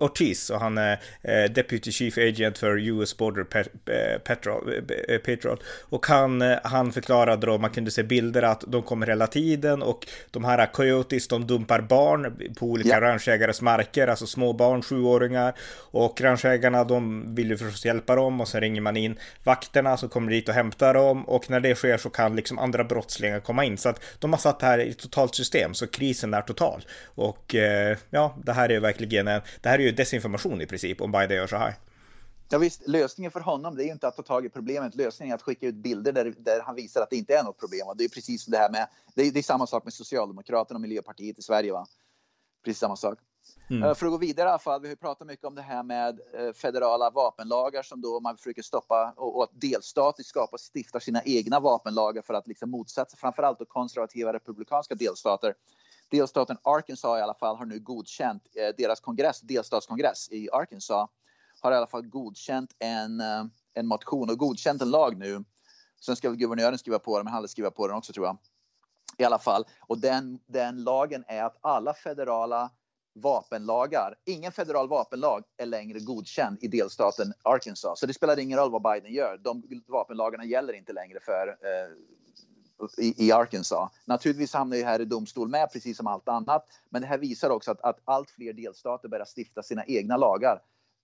Ortiz 0.00 0.50
och 0.50 0.60
han 0.60 0.78
är 0.78 1.00
eh, 1.22 1.52
Deputy 1.52 1.92
Chief 1.92 2.18
Agent 2.18 2.58
för 2.58 2.78
US 2.78 3.16
Border 3.16 3.44
Petrol, 4.18 4.72
eh, 5.08 5.18
Petrol. 5.18 5.62
och 5.88 6.06
han, 6.06 6.42
eh, 6.42 6.58
han 6.64 6.92
förklarade 6.92 7.46
då 7.46 7.58
man 7.58 7.70
kunde 7.70 7.90
se 7.90 8.02
bilder 8.02 8.42
att 8.42 8.64
de 8.66 8.82
kommer 8.82 9.06
hela 9.06 9.26
tiden 9.26 9.82
och 9.82 10.06
de 10.30 10.44
här 10.44 10.72
coyotes 10.72 11.28
de 11.28 11.46
dumpar 11.46 11.80
barn 11.80 12.52
på 12.58 12.66
olika 12.66 12.88
ja. 12.88 13.00
ranchägares 13.00 13.62
marker, 13.62 14.08
alltså 14.08 14.26
små 14.36 14.52
barn, 14.52 14.82
sjuåringar. 14.82 15.54
Och 15.92 16.20
ranchägarna 16.20 16.84
de 16.84 17.34
vill 17.34 17.50
ju 17.50 17.56
förstås 17.56 17.84
hjälpa 17.84 18.16
dem 18.16 18.40
och 18.40 18.48
sen 18.48 18.60
ringer 18.60 18.80
man 18.80 18.96
in 18.96 19.18
vakterna 19.44 19.96
som 19.96 20.08
kommer 20.08 20.30
dit 20.30 20.48
och 20.48 20.54
hämtar 20.54 20.94
dem. 20.94 21.28
Och 21.28 21.50
när 21.50 21.60
det 21.60 21.74
sker 21.74 21.98
så 21.98 22.10
kan 22.10 22.36
liksom 22.36 22.58
andra 22.58 22.84
brottslingar 22.84 23.40
komma 23.40 23.64
in. 23.64 23.78
Så 23.78 23.88
att 23.88 24.00
de 24.18 24.32
har 24.32 24.40
satt 24.40 24.60
det 24.60 24.66
här 24.66 24.78
i 24.78 24.90
ett 24.90 24.98
totalt 24.98 25.34
system 25.34 25.74
så 25.74 25.86
krisen 25.86 26.34
är 26.34 26.42
total. 26.42 26.84
Och 27.14 27.54
eh, 27.54 27.96
ja, 28.10 28.36
det 28.44 28.52
här 28.52 28.72
är 28.72 28.80
verkligen 28.80 29.28
en, 29.28 29.40
det 29.60 29.68
här 29.68 29.78
är 29.78 29.82
ju 29.82 29.92
desinformation 29.92 30.60
i 30.60 30.66
princip 30.66 31.00
om 31.00 31.12
Biden 31.12 31.36
gör 31.36 31.46
så 31.46 31.56
här. 31.56 31.74
Ja, 32.48 32.58
visst, 32.58 32.88
lösningen 32.88 33.30
för 33.30 33.40
honom 33.40 33.76
det 33.76 33.82
är 33.82 33.86
ju 33.86 33.92
inte 33.92 34.08
att 34.08 34.16
ta 34.16 34.22
tag 34.22 34.46
i 34.46 34.48
problemet. 34.48 34.94
Lösningen 34.94 35.32
är 35.32 35.34
att 35.34 35.42
skicka 35.42 35.66
ut 35.66 35.74
bilder 35.74 36.12
där, 36.12 36.34
där 36.38 36.60
han 36.60 36.74
visar 36.74 37.00
att 37.00 37.10
det 37.10 37.16
inte 37.16 37.36
är 37.36 37.42
något 37.42 37.58
problem. 37.58 37.86
Och 37.86 37.96
det 37.96 38.04
är 38.04 38.08
precis 38.08 38.46
det 38.46 38.58
här 38.58 38.70
med, 38.70 38.88
det 39.14 39.22
är, 39.22 39.30
det 39.30 39.38
är 39.38 39.42
samma 39.42 39.66
sak 39.66 39.84
med 39.84 39.92
Socialdemokraterna 39.92 40.76
och 40.76 40.80
Miljöpartiet 40.80 41.38
i 41.38 41.42
Sverige. 41.42 41.72
Va? 41.72 41.86
Precis 42.64 42.78
samma 42.78 42.96
sak. 42.96 43.18
Mm. 43.70 43.82
Eh, 43.82 43.94
för 43.94 44.06
att 44.06 44.12
gå 44.12 44.18
vidare 44.18 44.48
i 44.48 44.50
alla 44.50 44.58
fall, 44.58 44.80
vi 44.80 44.88
har 44.88 44.96
pratat 44.96 45.26
mycket 45.26 45.44
om 45.44 45.54
det 45.54 45.62
här 45.62 45.82
med 45.82 46.20
eh, 46.34 46.52
federala 46.52 47.10
vapenlagar 47.10 47.82
som 47.82 48.00
då 48.00 48.20
man 48.20 48.36
försöker 48.36 48.62
stoppa 48.62 49.14
och, 49.16 49.44
att 49.44 49.50
delstater 49.52 50.22
skapar, 50.22 50.58
stiftar 50.58 51.00
sina 51.00 51.22
egna 51.24 51.60
vapenlagar 51.60 52.22
för 52.22 52.34
att 52.34 52.46
liksom 52.46 52.70
motsätta 52.70 53.10
sig 53.10 53.18
framförallt 53.18 53.58
då 53.58 53.64
konservativa 53.64 54.32
republikanska 54.32 54.94
delstater. 54.94 55.54
Delstaten 56.10 56.56
Arkansas 56.62 57.18
i 57.18 57.22
alla 57.22 57.34
fall 57.34 57.56
har 57.56 57.66
nu 57.66 57.78
godkänt 57.78 58.42
eh, 58.54 58.74
deras 58.78 59.00
kongress, 59.00 59.40
delstatskongress 59.40 60.28
i 60.30 60.48
Arkansas 60.52 61.10
har 61.60 61.72
i 61.72 61.74
alla 61.74 61.86
fall 61.86 62.06
godkänt 62.06 62.70
en, 62.78 63.20
en 63.74 63.86
motion 63.86 64.30
och 64.30 64.38
godkänt 64.38 64.82
en 64.82 64.90
lag 64.90 65.16
nu. 65.16 65.44
Sen 66.00 66.16
ska 66.16 66.28
väl 66.28 66.38
guvernören 66.38 66.78
skriva 66.78 66.98
på 66.98 67.16
den, 67.16 67.24
men 67.24 67.32
han 67.32 67.38
hade 67.38 67.48
skriva 67.48 67.70
på 67.70 67.86
den 67.86 67.96
också 67.96 68.12
tror 68.12 68.26
jag. 68.26 68.38
I 69.18 69.24
alla 69.24 69.38
fall. 69.38 69.64
Och 69.80 69.98
den, 69.98 70.38
den 70.46 70.84
lagen 70.84 71.24
är 71.28 71.44
att 71.44 71.56
alla 71.60 71.94
federala 71.94 72.70
vapenlagar. 73.16 74.14
Ingen 74.24 74.52
federal 74.52 74.88
vapenlag 74.88 75.44
är 75.56 75.66
längre 75.66 75.98
godkänd 75.98 76.58
i 76.60 76.68
delstaten 76.68 77.32
Arkansas. 77.42 78.00
Så 78.00 78.06
det 78.06 78.14
spelar 78.14 78.38
ingen 78.38 78.58
roll 78.58 78.70
vad 78.70 78.82
Biden 78.82 79.12
gör. 79.12 79.38
De 79.38 79.62
vapenlagarna 79.86 80.44
gäller 80.44 80.72
inte 80.72 80.92
längre 80.92 81.20
för 81.20 81.48
eh, 81.48 83.04
i, 83.04 83.26
i, 83.26 83.32
Arkansas. 83.32 83.90
Naturligtvis 84.04 84.52
hamnar 84.52 84.76
ju 84.76 84.84
här 84.84 85.00
i 85.00 85.04
domstol 85.04 85.48
med, 85.48 85.72
precis 85.72 85.96
som 85.96 86.06
allt 86.06 86.28
annat. 86.28 86.66
Men 86.90 87.02
det 87.02 87.08
här 87.08 87.18
visar 87.18 87.50
också 87.50 87.70
att, 87.70 87.80
att 87.80 88.00
allt 88.04 88.30
fler 88.30 88.52
delstater 88.52 89.08
börjar 89.08 89.26
stifta 89.36 89.62
sina 89.62 89.84
egna 89.84 90.16
lagar 90.16 90.62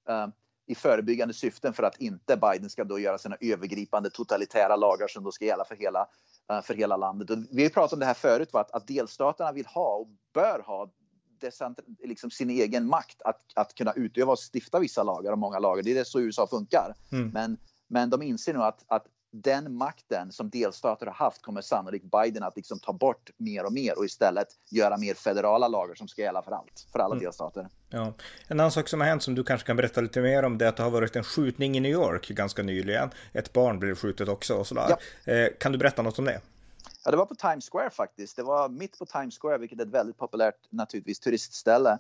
eh, 0.09 0.27
i 0.67 0.75
förebyggande 0.75 1.35
syften 1.35 1.73
för 1.73 1.83
att 1.83 2.01
inte 2.01 2.37
Biden 2.37 2.71
ska 2.71 2.85
då 2.85 2.99
göra 2.99 3.19
sina 3.19 3.37
övergripande 3.41 4.11
totalitära 4.11 4.77
lagar 4.77 5.09
som 5.09 5.25
då 5.25 5.33
ska 5.33 5.45
gälla 5.45 5.65
för 5.65 5.77
hela, 5.77 6.09
eh, 6.51 6.63
för 6.63 6.75
hela 6.75 6.97
landet. 6.97 7.31
Och 7.31 7.39
vi 7.51 7.63
har 7.63 7.71
pratat 7.71 7.93
om 7.93 7.99
det 7.99 8.07
här 8.07 8.15
förut, 8.15 8.53
va? 8.53 8.61
Att, 8.61 8.71
att 8.71 8.87
delstaterna 8.87 9.53
vill 9.53 9.67
ha 9.67 9.97
och 9.97 10.09
bör 10.35 10.63
ha 10.67 10.91
liksom 12.05 12.31
sin 12.31 12.51
egen 12.51 12.87
makt 12.87 13.23
att, 13.23 13.41
att 13.55 13.75
kunna 13.75 13.93
utöva 13.93 14.33
och 14.33 14.39
stifta 14.53 14.79
vissa 14.79 15.03
lagar 15.03 15.33
och 15.33 15.39
många 15.39 15.59
lagar. 15.59 15.83
Det 15.83 15.91
är 15.91 15.95
det 15.95 16.05
så 16.05 16.21
USA 16.21 16.47
funkar. 16.47 16.95
Mm. 17.13 17.29
Men, 17.29 17.57
men 17.89 18.11
de 18.11 18.23
inser 18.23 18.55
nu 18.55 18.63
att, 18.63 18.85
att 18.87 19.07
den 19.33 19.75
makten 19.75 20.33
som 20.33 20.51
delstater 20.51 21.07
har 21.07 21.13
haft 21.13 21.43
kommer 21.43 21.61
sannolikt 21.61 22.05
Biden 22.05 22.43
att 22.43 22.57
liksom 22.57 22.79
ta 22.79 22.93
bort 22.93 23.31
mer 23.37 23.65
och 23.65 23.73
mer 23.73 23.99
och 23.99 24.05
istället 24.05 24.47
göra 24.71 24.97
mer 24.97 25.15
federala 25.15 25.69
lagar 25.69 25.95
som 25.95 26.09
ska 26.09 26.23
gälla 26.23 26.43
för 26.43 26.53
allt, 26.53 26.87
för 26.93 26.99
alla 26.99 27.15
mm. 27.15 27.25
delstater. 27.25 27.69
Ja. 27.89 28.15
En 28.49 28.61
annan 28.61 28.73
sak 28.73 28.89
som 28.89 29.01
har 29.01 29.09
hänt 29.09 29.23
som 29.23 29.35
du 29.35 29.45
kanske 29.45 29.67
kan 29.67 29.77
berätta 29.77 30.01
lite 30.01 30.21
mer 30.21 30.43
om 30.43 30.59
det 30.59 30.65
är 30.65 30.69
att 30.69 30.77
det 30.77 30.83
har 30.83 30.91
varit 30.91 31.17
en 31.17 31.25
skjutning 31.25 31.77
i 31.77 31.81
New 31.81 31.93
York 31.93 32.29
ganska 32.29 32.63
nyligen. 32.63 33.11
Ett 33.33 33.53
barn 33.53 33.79
blev 33.79 33.95
skjutet 33.95 34.29
också 34.29 34.55
och 34.55 34.67
sådär. 34.67 34.97
Ja. 35.25 35.33
Eh, 35.33 35.49
kan 35.61 35.73
du 35.73 35.79
berätta 35.79 36.03
något 36.03 36.19
om 36.19 36.25
det? 36.25 36.41
Ja, 37.05 37.11
det 37.11 37.17
var 37.17 37.27
på 37.27 37.35
Times 37.35 37.71
Square 37.71 37.91
faktiskt. 37.91 38.37
Det 38.37 38.43
var 38.43 38.69
mitt 38.69 38.99
på 38.99 39.07
Times 39.07 39.39
Square, 39.39 39.59
vilket 39.59 39.79
är 39.79 39.83
ett 39.83 39.91
väldigt 39.91 40.19
populärt 40.19 40.67
naturligtvis 40.71 41.21
turistställe. 41.21 41.99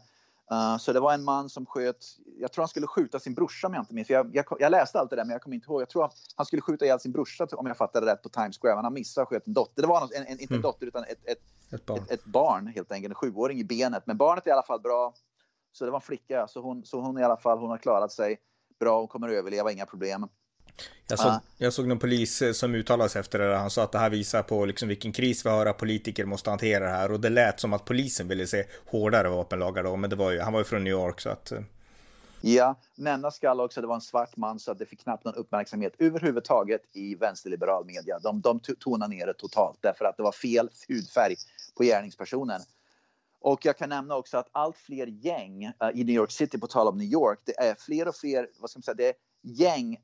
Uh, 0.52 0.76
så 0.78 0.92
det 0.92 1.00
var 1.00 1.14
en 1.14 1.24
man 1.24 1.48
som 1.48 1.66
sköt, 1.66 2.04
jag 2.38 2.52
tror 2.52 2.62
han 2.62 2.68
skulle 2.68 2.86
skjuta 2.86 3.20
sin 3.20 3.34
brorsa 3.34 3.66
om 3.66 3.74
jag 3.74 3.82
inte 3.82 3.94
minns. 3.94 4.10
Jag, 4.10 4.36
jag, 4.36 4.44
jag, 4.58 4.70
läste 4.70 5.00
allt 5.00 5.10
det 5.10 5.16
där 5.16 5.24
men 5.24 5.32
jag 5.32 5.42
kommer 5.42 5.54
inte 5.54 5.66
ihåg. 5.66 5.80
Jag 5.80 5.88
tror 5.88 6.10
han 6.36 6.46
skulle 6.46 6.62
skjuta 6.62 6.84
ihjäl 6.84 7.00
sin 7.00 7.12
brorsa 7.12 7.46
om 7.52 7.66
jag 7.66 7.76
fattade 7.76 8.12
rätt 8.12 8.22
på 8.22 8.28
Times 8.28 8.58
Square. 8.58 8.74
Men 8.74 8.84
han 8.84 8.92
missade 8.92 9.22
och 9.22 9.28
sköt 9.28 9.46
en 9.46 9.52
dotter. 9.52 9.82
Det 9.82 9.88
var 9.88 10.02
en, 10.02 10.26
en, 10.26 10.40
inte 10.40 10.44
en 10.44 10.48
mm. 10.48 10.62
dotter 10.62 10.86
utan 10.86 11.04
ett, 11.04 11.28
ett, 11.28 11.38
ett, 11.72 11.86
barn. 11.86 12.06
Ett, 12.08 12.24
barn 12.24 12.66
helt 12.66 12.92
enkelt. 12.92 13.10
En 13.10 13.14
sjuåring 13.14 13.58
i 13.58 13.64
benet. 13.64 14.06
Men 14.06 14.16
barnet 14.16 14.46
är 14.46 14.50
i 14.50 14.52
alla 14.52 14.62
fall 14.62 14.80
bra. 14.80 15.14
Så 15.72 15.84
det 15.84 15.90
var 15.90 15.98
en 15.98 16.02
flicka. 16.02 16.46
Så 16.48 16.60
hon, 16.60 16.84
så 16.84 17.00
hon 17.00 17.18
i 17.18 17.22
alla 17.22 17.36
fall, 17.36 17.58
hon 17.58 17.70
har 17.70 17.78
klarat 17.78 18.12
sig 18.12 18.40
bra. 18.80 18.98
Hon 18.98 19.08
kommer 19.08 19.28
att 19.28 19.34
överleva, 19.34 19.72
inga 19.72 19.86
problem. 19.86 20.28
Jag 21.08 21.18
såg, 21.18 21.32
jag 21.58 21.72
såg 21.72 21.86
någon 21.86 21.98
polis 21.98 22.42
eh, 22.42 22.52
som 22.52 22.74
uttalade 22.74 23.10
sig 23.10 23.20
efter 23.20 23.38
det. 23.38 23.56
Han 23.56 23.70
sa 23.70 23.82
att 23.82 23.92
det 23.92 23.98
här 23.98 24.10
visar 24.10 24.42
på 24.42 24.64
liksom 24.64 24.88
vilken 24.88 25.12
kris 25.12 25.46
vi 25.46 25.50
har, 25.50 25.66
att 25.66 25.78
politiker 25.78 26.24
måste 26.24 26.50
hantera 26.50 26.84
det 26.84 26.90
här. 26.90 27.12
Och 27.12 27.20
det 27.20 27.28
lät 27.28 27.60
som 27.60 27.72
att 27.72 27.84
polisen 27.84 28.28
ville 28.28 28.46
se 28.46 28.64
hårdare 28.86 29.28
vapenlagar 29.28 29.84
då, 29.84 29.96
men 29.96 30.10
det 30.10 30.16
var 30.16 30.30
ju, 30.30 30.40
han 30.40 30.52
var 30.52 30.60
ju 30.60 30.64
från 30.64 30.84
New 30.84 30.90
York 30.90 31.20
så 31.20 31.30
att... 31.30 31.52
Eh. 31.52 31.60
Ja, 32.44 32.74
nämna 32.94 33.30
skall 33.30 33.60
också 33.60 33.80
att 33.80 33.82
det 33.82 33.88
var 33.88 33.94
en 33.94 34.00
svart 34.00 34.36
man 34.36 34.58
så 34.58 34.70
att 34.70 34.78
det 34.78 34.86
fick 34.86 35.02
knappt 35.02 35.24
någon 35.24 35.34
uppmärksamhet 35.34 35.92
överhuvudtaget 35.98 36.82
i 36.92 37.14
vänsterliberal 37.14 37.84
media. 37.84 38.18
De, 38.18 38.40
de 38.40 38.60
tonade 38.60 39.14
ner 39.14 39.26
det 39.26 39.34
totalt 39.34 39.78
därför 39.80 40.04
att 40.04 40.16
det 40.16 40.22
var 40.22 40.32
fel 40.32 40.70
hudfärg 40.88 41.36
på 41.74 41.82
gärningspersonen. 41.82 42.60
Och 43.40 43.64
jag 43.64 43.78
kan 43.78 43.88
nämna 43.88 44.16
också 44.16 44.38
att 44.38 44.48
allt 44.52 44.76
fler 44.76 45.06
gäng 45.06 45.66
uh, 45.66 46.00
i 46.00 46.04
New 46.04 46.14
York 46.14 46.30
City, 46.30 46.58
på 46.58 46.66
tal 46.66 46.88
om 46.88 46.98
New 46.98 47.12
York, 47.12 47.38
det 47.44 47.58
är 47.58 47.74
fler 47.74 48.08
och 48.08 48.16
fler, 48.16 48.48
vad 48.58 48.70
ska 48.70 48.78
man 48.78 48.82
säga, 48.82 48.94
det 48.94 49.08
är 49.08 49.14
gäng 49.42 49.98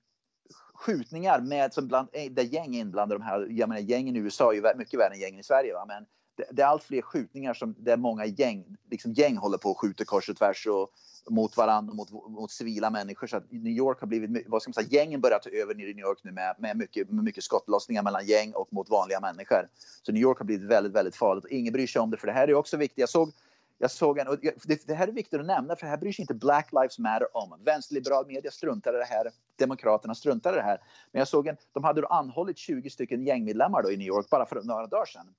skjutningar 0.74 1.40
med, 1.40 1.74
som 1.74 1.88
bland, 1.88 2.08
eh, 2.12 2.32
där 2.32 2.42
gäng 2.42 2.76
är 2.76 2.80
inblandade. 2.80 3.20
De 3.20 3.24
här, 3.24 3.46
jag 3.50 3.68
menar, 3.68 3.82
gängen 3.82 4.16
i 4.16 4.18
USA 4.18 4.52
är 4.52 4.56
ju 4.56 4.62
mycket 4.76 5.00
värre 5.00 5.14
än 5.14 5.20
gängen 5.20 5.40
i 5.40 5.42
Sverige. 5.42 5.74
Va? 5.74 5.84
Men 5.88 6.06
det, 6.36 6.44
det, 6.50 6.62
är 6.62 6.66
allt 6.66 6.82
fler 6.82 7.02
skjutningar 7.02 7.54
som, 7.54 7.74
där 7.78 7.96
många 7.96 8.26
gäng, 8.26 8.76
liksom 8.90 9.12
gäng 9.12 9.36
håller 9.36 9.58
på 9.58 9.70
och 9.70 9.80
skjuter 9.80 10.04
kors 10.04 10.28
och 10.28 10.36
tvärs 10.36 10.66
och, 10.66 10.92
mot 11.30 11.56
varandra 11.56 11.90
och 11.90 11.96
mot, 11.96 12.30
mot 12.30 12.50
civila 12.50 12.90
människor. 12.90 13.26
Så 13.26 13.36
att 13.36 13.52
New 13.52 13.72
York 13.72 14.00
har 14.00 14.06
blivit, 14.06 14.44
vad 14.46 14.62
ska 14.62 14.68
man 14.68 14.74
säga, 14.74 14.88
gängen 14.90 15.20
börjar 15.20 15.38
ta 15.38 15.50
över 15.50 15.74
i 15.74 15.94
New 15.94 15.98
York 15.98 16.18
nu 16.22 16.32
med, 16.32 16.54
med, 16.58 16.76
mycket, 16.76 17.10
med 17.10 17.24
mycket 17.24 17.44
skottlossningar 17.44 18.02
mellan 18.02 18.26
gäng 18.26 18.52
och 18.52 18.72
mot 18.72 18.90
vanliga 18.90 19.20
människor. 19.20 19.68
Så 20.02 20.12
New 20.12 20.22
York 20.22 20.38
har 20.38 20.44
blivit 20.44 20.68
väldigt, 20.70 20.92
väldigt 20.92 21.16
farligt 21.16 21.44
och 21.44 21.50
ingen 21.50 21.72
bryr 21.72 21.86
sig 21.86 22.00
om 22.00 22.10
det 22.10 22.16
för 22.16 22.26
det 22.26 22.32
här 22.32 22.48
är 22.48 22.54
också 22.54 22.76
viktigt. 22.76 22.98
Jag 22.98 23.08
såg 23.08 23.32
jag 23.78 23.90
såg 23.90 24.18
en, 24.18 24.28
och 24.28 24.38
det, 24.40 24.86
det, 24.86 24.94
här 24.94 25.08
är 25.08 25.12
viktigt 25.12 25.40
att 25.40 25.46
nämna 25.46 25.76
för 25.76 25.86
det 25.86 25.90
här 25.90 25.96
bryr 25.96 26.12
sig 26.12 26.22
inte 26.22 26.34
Black 26.34 26.72
Lives 26.72 26.98
Matter 26.98 27.36
om. 27.36 27.54
Vänsterliberal 27.64 28.26
media 28.26 28.50
struntar 28.50 28.94
i 28.94 28.98
det 28.98 29.04
här, 29.04 29.30
Demokraterna 29.56 30.14
struntar 30.14 30.52
i 30.52 30.56
det 30.56 30.62
här. 30.62 30.82
Men 31.12 31.18
jag 31.18 31.28
såg 31.28 31.46
en, 31.46 31.56
de 31.72 31.84
hade 31.84 32.00
då 32.00 32.06
anhållit 32.06 32.58
20 32.58 32.90
stycken 32.90 33.22
gängmedlemmar 33.22 33.82
då 33.82 33.90
i 33.90 33.96
New 33.96 34.06
York 34.06 34.30
bara 34.30 34.46
för 34.46 34.62
några 34.62 34.86
dagar 34.86 35.06
sedan. 35.06 35.34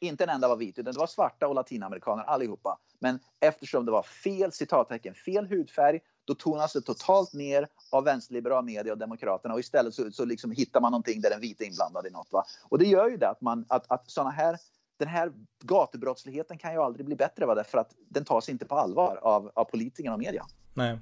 Inte 0.00 0.24
en 0.24 0.30
enda 0.30 0.48
var 0.48 0.56
vit, 0.56 0.78
utan 0.78 0.92
det 0.92 1.00
var 1.00 1.06
svarta 1.06 1.48
och 1.48 1.54
latinamerikaner 1.54 2.24
allihopa. 2.24 2.78
Men 2.98 3.18
eftersom 3.40 3.86
det 3.86 3.92
var 3.92 4.02
fel 4.02 4.52
citattecken, 4.52 5.14
fel 5.14 5.46
hudfärg, 5.46 6.00
då 6.24 6.34
tonas 6.34 6.72
det 6.72 6.80
totalt 6.80 7.32
ner 7.32 7.68
av 7.90 8.04
vänsterliberal 8.04 8.64
media 8.64 8.92
och 8.92 8.98
Demokraterna 8.98 9.54
och 9.54 9.60
istället 9.60 9.94
så, 9.94 10.10
så 10.10 10.24
liksom 10.24 10.50
hittar 10.50 10.80
man 10.80 10.92
någonting 10.92 11.20
där 11.20 11.30
den 11.30 11.40
vita 11.40 11.64
är 11.64 11.68
inblandad 11.68 12.06
i 12.06 12.10
något. 12.10 12.32
Va? 12.32 12.44
Och 12.68 12.78
det 12.78 12.84
gör 12.84 13.08
ju 13.08 13.16
det 13.16 13.28
att, 13.28 13.40
man, 13.40 13.64
att, 13.68 13.90
att 13.90 14.10
sådana 14.10 14.30
här 14.30 14.58
den 15.00 15.08
här 15.08 15.32
gatubrottsligheten 15.64 16.58
kan 16.58 16.72
ju 16.72 16.78
aldrig 16.78 17.06
bli 17.06 17.16
bättre 17.16 17.46
va? 17.46 17.54
därför 17.54 17.78
att 17.78 17.92
den 18.08 18.24
tas 18.24 18.48
inte 18.48 18.64
på 18.64 18.74
allvar 18.74 19.16
av, 19.22 19.52
av 19.54 19.64
politikerna 19.64 20.14
och 20.14 20.20
media. 20.20 20.46
Nej. 20.74 20.98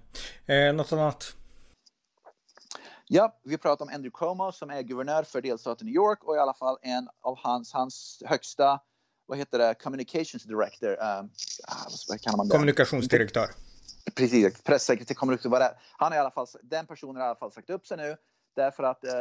Eh, 0.47 0.75
något 0.75 0.93
annat? 0.93 1.35
Ja, 3.07 3.41
vi 3.45 3.59
pratar 3.59 3.85
om 3.85 3.89
Andrew 3.89 4.11
Cuomo 4.11 4.53
som 4.53 4.71
är 4.71 4.83
guvernör 4.83 5.23
för 5.23 5.41
delstaten 5.41 5.87
New 5.87 5.95
York 5.95 6.25
och 6.25 6.37
i 6.37 6.39
alla 6.39 6.55
fall 6.55 6.79
en 6.83 7.09
av 7.23 7.39
hans, 7.39 7.73
hans 7.73 8.23
högsta, 8.27 8.81
vad 9.27 9.39
heter 9.39 9.59
det, 9.59 9.75
communications 9.75 10.43
director. 10.45 10.91
Uh, 10.91 11.23
vad 12.09 12.21
kan 12.21 12.37
man 12.37 12.49
Kommunikationsdirektör. 12.49 13.51
Precis, 14.15 14.63
pressekreterare, 14.63 15.15
kommunikationsdirektör. 15.15 15.81
Han 15.97 16.13
är 16.13 16.17
i 16.17 16.21
alla 16.21 16.31
fall, 16.31 16.47
den 16.63 16.87
personen 16.87 17.17
har 17.17 17.23
i 17.23 17.27
alla 17.27 17.39
fall 17.39 17.53
sagt 17.53 17.71
upp 17.71 17.87
sig 17.87 17.97
nu 17.97 18.17
därför 18.59 18.83
att 18.83 19.05
eh, 19.05 19.13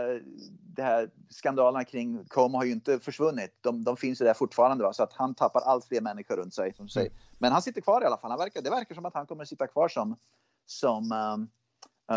det 0.75 0.83
här 0.83 1.09
skandalerna 1.29 1.83
kring 1.83 2.25
Como 2.25 2.57
har 2.57 2.65
ju 2.65 2.71
inte 2.71 2.99
försvunnit. 2.99 3.57
De, 3.61 3.83
de 3.83 3.97
finns 3.97 4.21
ju 4.21 4.25
där 4.25 4.33
fortfarande 4.33 4.83
va? 4.83 4.93
så 4.93 5.03
att 5.03 5.13
han 5.13 5.35
tappar 5.35 5.61
allt 5.61 5.85
fler 5.85 6.01
människor 6.01 6.35
runt 6.35 6.53
sig. 6.53 6.73
Som 6.73 6.89
säger. 6.89 7.09
Mm. 7.09 7.19
Men 7.37 7.51
han 7.51 7.61
sitter 7.61 7.81
kvar 7.81 8.01
i 8.01 8.05
alla 8.05 8.17
fall. 8.17 8.31
Han 8.31 8.39
verkar, 8.39 8.61
det 8.61 8.69
verkar 8.69 8.95
som 8.95 9.05
att 9.05 9.13
han 9.13 9.25
kommer 9.25 9.43
att 9.43 9.49
sitta 9.49 9.67
kvar 9.67 9.87
som, 9.87 10.15
som 10.65 11.11
um, 11.11 11.49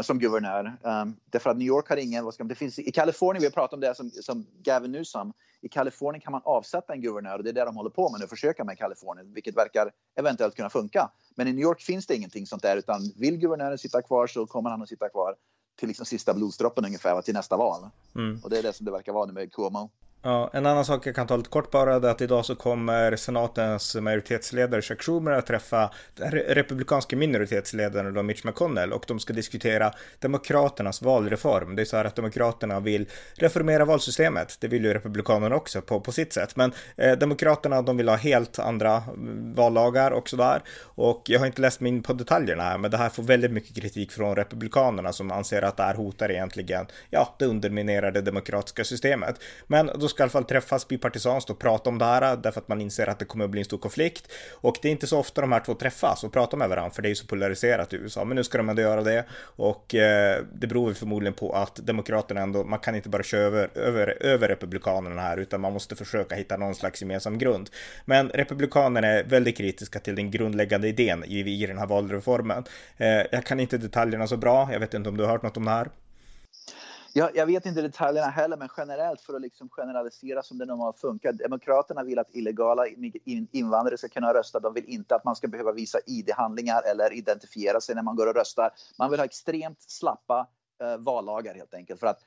som 0.03 0.19
guvernör. 0.19 0.79
Um, 0.83 1.17
därför 1.25 1.50
att 1.50 1.57
New 1.57 1.67
York 1.67 1.89
har 1.89 1.97
ingen, 1.97 2.25
vad 2.25 2.35
ska 2.35 2.45
man, 2.45 2.49
det 2.49 2.55
finns 2.55 2.79
i 2.79 2.93
Kalifornien, 2.93 3.41
vi 3.41 3.47
har 3.47 3.53
pratat 3.53 3.75
om 3.75 3.81
det 3.81 3.95
som, 3.95 4.11
som 4.11 4.47
Gavin 4.62 4.93
Newsom. 4.93 5.33
I 5.61 5.69
Kalifornien 5.69 6.21
kan 6.21 6.33
man 6.33 6.41
avsätta 6.45 6.93
en 6.93 7.00
guvernör 7.00 7.39
och 7.39 7.45
det 7.45 7.50
är 7.50 7.55
det 7.55 7.65
de 7.65 7.77
håller 7.77 7.91
på 7.91 8.11
med 8.11 8.21
nu, 8.21 8.27
försöka 8.27 8.65
med 8.65 8.79
Kalifornien, 8.79 9.33
vilket 9.33 9.57
verkar 9.57 9.93
eventuellt 10.15 10.57
kunna 10.57 10.71
funka. 10.71 11.11
Men 11.37 11.49
i 11.49 11.53
New 11.53 11.62
York 11.62 11.81
finns 11.81 12.07
det 12.07 12.17
ingenting 12.17 12.47
sånt 12.47 12.62
där, 12.62 12.77
utan 12.77 13.12
vill 13.17 13.37
guvernören 13.37 13.79
sitta 13.79 14.03
kvar 14.03 14.27
så 14.27 14.47
kommer 14.47 14.71
han 14.71 14.83
att 14.83 14.89
sitta 14.89 15.09
kvar 15.09 15.35
till 15.80 15.88
liksom 15.88 16.06
sista 16.06 16.34
blodsdroppen 16.34 16.84
ungefär, 16.84 17.22
till 17.22 17.34
nästa 17.34 17.56
val. 17.56 17.88
Mm. 18.14 18.40
Och 18.42 18.50
det 18.50 18.58
är 18.58 18.62
det 18.62 18.72
som 18.72 18.87
det 18.87 18.92
verkar 18.92 19.12
vara 19.12 19.26
nu 19.26 19.32
med 19.32 19.52
Cuomo. 19.52 19.90
Ja, 20.23 20.50
en 20.53 20.67
annan 20.67 20.85
sak 20.85 21.07
jag 21.07 21.15
kan 21.15 21.27
ta 21.27 21.37
lite 21.37 21.49
kort 21.49 21.71
bara 21.71 21.95
är 21.95 22.05
att 22.05 22.21
idag 22.21 22.45
så 22.45 22.55
kommer 22.55 23.17
senatens 23.17 23.97
majoritetsledare 23.97 24.83
Chuck 24.83 25.03
Schumer 25.03 25.31
att 25.31 25.47
träffa 25.47 25.91
den 26.17 26.31
republikanska 26.31 27.17
minoritetsledaren 27.17 28.15
då 28.15 28.23
Mitch 28.23 28.45
McConnell 28.45 28.93
och 28.93 29.05
de 29.09 29.21
ska 29.21 29.33
diskutera 29.33 29.93
demokraternas 30.19 31.03
valreform. 31.03 31.77
Det 31.77 31.83
är 31.83 31.85
så 31.85 31.97
här 31.97 32.05
att 32.05 32.17
demokraterna 32.17 32.81
vill 32.81 33.07
reformera 33.35 33.85
valsystemet. 33.85 34.57
Det 34.61 34.69
vill 34.69 34.85
ju 34.85 34.95
republikanerna 34.95 35.57
också 35.57 35.83
på, 35.83 36.00
på 36.00 36.12
sitt 36.12 36.33
sätt. 36.33 36.57
Men 36.57 36.73
eh, 36.97 37.19
demokraterna 37.19 37.83
de 37.83 37.97
vill 37.97 38.09
ha 38.09 38.17
helt 38.17 38.59
andra 38.59 39.03
mm, 39.09 39.55
vallagar 39.55 40.11
och 40.11 40.29
sådär. 40.29 40.62
Och 40.83 41.23
jag 41.25 41.41
har 41.41 41.47
inte 41.47 41.62
läst 41.62 41.81
mig 41.81 41.93
in 41.93 42.03
på 42.03 42.12
detaljerna 42.12 42.62
här, 42.62 42.79
men 42.79 42.91
det 42.91 42.97
här 42.97 43.09
får 43.09 43.23
väldigt 43.23 43.53
mycket 43.53 43.77
kritik 43.77 44.12
från 44.12 44.37
republikanerna 44.37 45.12
som 45.12 45.31
anser 45.31 45.62
att 45.62 45.77
det 45.77 45.83
här 45.83 45.95
hotar 45.95 46.31
egentligen, 46.31 46.87
ja, 47.11 47.35
det 47.39 47.47
underminerar 47.47 48.11
det 48.11 48.21
demokratiska 48.21 48.85
systemet. 48.85 49.41
Men 49.67 49.91
då 49.95 50.10
ska 50.11 50.23
i 50.23 50.25
alla 50.25 50.31
fall 50.31 50.45
träffas 50.45 50.88
bipartisanskt 50.88 51.50
och 51.50 51.59
prata 51.59 51.90
om 51.90 51.99
det 51.99 52.05
här 52.05 52.37
därför 52.37 52.61
att 52.61 52.69
man 52.69 52.81
inser 52.81 53.07
att 53.07 53.19
det 53.19 53.25
kommer 53.25 53.45
att 53.45 53.50
bli 53.50 53.61
en 53.61 53.64
stor 53.64 53.79
konflikt. 53.79 54.33
Och 54.52 54.76
det 54.83 54.88
är 54.88 54.93
inte 54.93 55.07
så 55.07 55.19
ofta 55.19 55.40
de 55.40 55.52
här 55.52 55.61
två 55.61 55.75
träffas 55.75 56.25
och 56.25 56.33
pratar 56.33 56.59
med 56.59 56.69
varandra 56.69 56.90
för 56.90 57.02
det 57.02 57.09
är 57.09 57.11
ju 57.11 57.14
så 57.14 57.26
polariserat 57.26 57.93
i 57.93 57.97
USA. 57.97 58.25
Men 58.25 58.37
nu 58.37 58.45
ska 58.45 58.59
de 58.59 58.69
ändå 58.69 58.83
göra 58.83 59.02
det 59.02 59.25
och 59.43 59.95
eh, 59.95 60.43
det 60.52 60.67
beror 60.67 60.95
förmodligen 60.95 61.35
på 61.35 61.52
att 61.52 61.76
demokraterna 61.76 62.40
ändå, 62.40 62.64
man 62.64 62.79
kan 62.79 62.95
inte 62.95 63.09
bara 63.09 63.23
köra 63.23 63.43
över, 63.43 63.71
över, 63.75 64.23
över 64.23 64.49
republikanerna 64.49 65.23
här 65.23 65.37
utan 65.37 65.61
man 65.61 65.73
måste 65.73 65.97
försöka 65.97 66.35
hitta 66.35 66.57
någon 66.57 66.75
slags 66.75 67.00
gemensam 67.00 67.38
grund. 67.38 67.71
Men 68.05 68.29
republikanerna 68.29 69.07
är 69.07 69.25
väldigt 69.25 69.57
kritiska 69.57 69.99
till 69.99 70.14
den 70.14 70.31
grundläggande 70.31 70.88
idén 70.88 71.25
i, 71.25 71.62
i 71.62 71.67
den 71.67 71.79
här 71.79 71.87
valreformen. 71.87 72.64
Eh, 72.97 73.09
jag 73.09 73.45
kan 73.45 73.61
inte 73.61 73.79
detaljerna 73.79 74.26
så 74.26 74.37
bra, 74.37 74.69
jag 74.73 74.81
vet 74.81 74.95
inte 74.95 75.09
om 75.09 75.17
du 75.17 75.25
har 75.25 75.31
hört 75.31 75.43
något 75.43 75.57
om 75.57 75.64
det 75.64 75.71
här? 75.71 75.88
Jag, 77.12 77.37
jag, 77.37 77.47
vet 77.47 77.67
inte 77.67 77.83
detaljerna 77.83 78.29
heller, 78.29 78.57
men 78.57 78.69
generellt 78.76 79.21
för 79.21 79.35
att 79.35 79.40
liksom 79.40 79.69
generalisera 79.69 80.43
som 80.43 80.59
det 80.59 80.67
normalt 80.67 80.99
funkar. 80.99 81.33
Demokraterna 81.33 82.02
vill 82.02 82.19
att 82.19 82.35
illegala 82.35 82.87
invandrare 83.52 83.99
ska 83.99 84.09
kunna 84.09 84.35
rösta. 84.35 84.61
De 84.61 84.75
vill 84.75 84.85
inte 84.85 85.14
att 85.14 85.25
man 85.25 85.37
ska 85.37 85.49
behöva 85.49 85.73
visa 85.73 85.99
ID-handlingar 86.07 86.83
eller 86.90 87.12
identifiera 87.12 87.81
sig 87.81 87.95
när 87.95 88.02
man 88.02 88.17
går 88.17 88.26
och 88.26 88.35
röstar. 88.35 88.71
Man 88.99 89.11
vill 89.11 89.21
ha 89.21 89.25
extremt 89.25 89.83
slappa 89.83 90.49
eh, 90.83 90.97
vallagar 90.97 91.55
helt 91.55 91.75
enkelt 91.75 92.00
för 92.00 92.07
att 92.07 92.21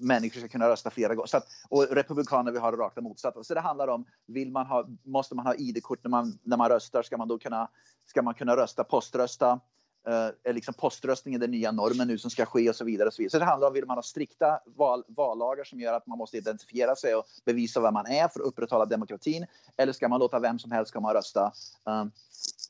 människor 0.00 0.40
ska 0.40 0.48
kunna 0.48 0.68
rösta 0.68 0.90
flera 0.90 1.14
gånger. 1.14 1.26
Så 1.26 1.36
att, 1.36 1.46
och 1.68 1.86
republikaner 1.90 2.52
vill 2.52 2.60
ha 2.60 2.70
det 2.70 2.76
rakt 2.76 2.96
motsatta. 2.96 3.44
Så 3.44 3.54
det 3.54 3.60
handlar 3.60 3.88
om, 3.88 4.04
vill 4.26 4.50
man 4.50 4.66
ha, 4.66 4.86
måste 5.02 5.34
man 5.34 5.46
ha 5.46 5.54
ID-kort 5.54 6.04
när 6.04 6.10
man, 6.10 6.38
när 6.42 6.56
man 6.56 6.68
röstar? 6.68 7.02
Ska 7.02 7.16
man 7.16 7.28
då 7.28 7.38
kunna, 7.38 7.68
ska 8.06 8.22
man 8.22 8.34
kunna 8.34 8.56
rösta, 8.56 8.84
poströsta? 8.84 9.60
Eh, 10.08 10.50
är 10.50 10.52
liksom 10.52 10.74
poströstningen 10.74 11.40
den 11.40 11.50
nya 11.50 11.72
normen 11.72 12.08
nu 12.08 12.18
som 12.18 12.30
ska 12.30 12.46
ske 12.46 12.68
och 12.68 12.76
så 12.76 12.84
vidare. 12.84 13.08
Och 13.08 13.14
så, 13.14 13.22
vidare. 13.22 13.30
så 13.30 13.38
det 13.38 13.44
handlar 13.44 13.68
om, 13.68 13.74
vill 13.74 13.86
man 13.86 13.96
ha 13.96 14.02
strikta 14.02 14.60
val, 14.76 15.04
vallagar 15.08 15.64
som 15.64 15.80
gör 15.80 15.92
att 15.92 16.06
man 16.06 16.18
måste 16.18 16.36
identifiera 16.36 16.96
sig 16.96 17.14
och 17.14 17.26
bevisa 17.44 17.80
vem 17.80 17.94
man 17.94 18.06
är 18.06 18.28
för 18.28 18.40
att 18.40 18.46
upprätthålla 18.46 18.84
demokratin? 18.84 19.46
Eller 19.76 19.92
ska 19.92 20.08
man 20.08 20.20
låta 20.20 20.40
vem 20.40 20.58
som 20.58 20.70
helst 20.70 20.92
komma 20.92 21.08
och 21.08 21.14
rösta 21.14 21.52
um, 21.84 22.10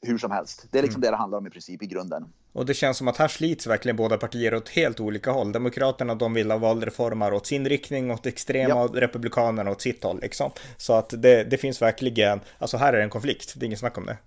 hur 0.03 0.19
som 0.19 0.31
helst? 0.31 0.67
Det 0.71 0.79
är 0.79 0.83
liksom 0.83 0.99
mm. 0.99 1.07
det 1.07 1.11
det 1.11 1.17
handlar 1.17 1.39
om 1.39 1.47
i 1.47 1.51
princip 1.51 1.83
i 1.83 1.87
grunden. 1.87 2.25
Och 2.53 2.67
det 2.67 2.75
känns 2.75 2.97
som 2.97 3.09
att 3.09 3.17
här 3.17 3.29
slits 3.29 3.67
verkligen 3.67 3.97
båda 3.97 4.19
partier 4.19 4.55
åt 4.55 4.69
helt 4.69 5.01
olika 5.01 5.31
håll. 5.31 5.53
Demokraterna 5.53 6.15
de 6.15 6.35
vill 6.35 6.51
ha 6.51 6.59
valreformer 6.59 7.33
åt 7.33 7.47
sin 7.47 7.69
riktning, 7.69 8.11
åt 8.11 8.27
extrema 8.27 8.69
ja. 8.69 8.89
republikanerna 8.95 9.71
åt 9.71 9.81
sitt 9.81 10.05
håll 10.05 10.21
liksom. 10.21 10.51
Så 10.77 10.93
att 10.93 11.15
det, 11.23 11.45
det 11.45 11.59
finns 11.59 11.83
verkligen, 11.83 12.41
alltså 12.59 12.77
här 12.77 12.93
är 12.93 12.97
det 12.97 13.03
en 13.03 13.11
konflikt, 13.11 13.55
det 13.57 13.65
är 13.65 13.67
inget 13.67 13.79
snack 13.79 13.99
om 13.99 14.07
det. 14.07 14.19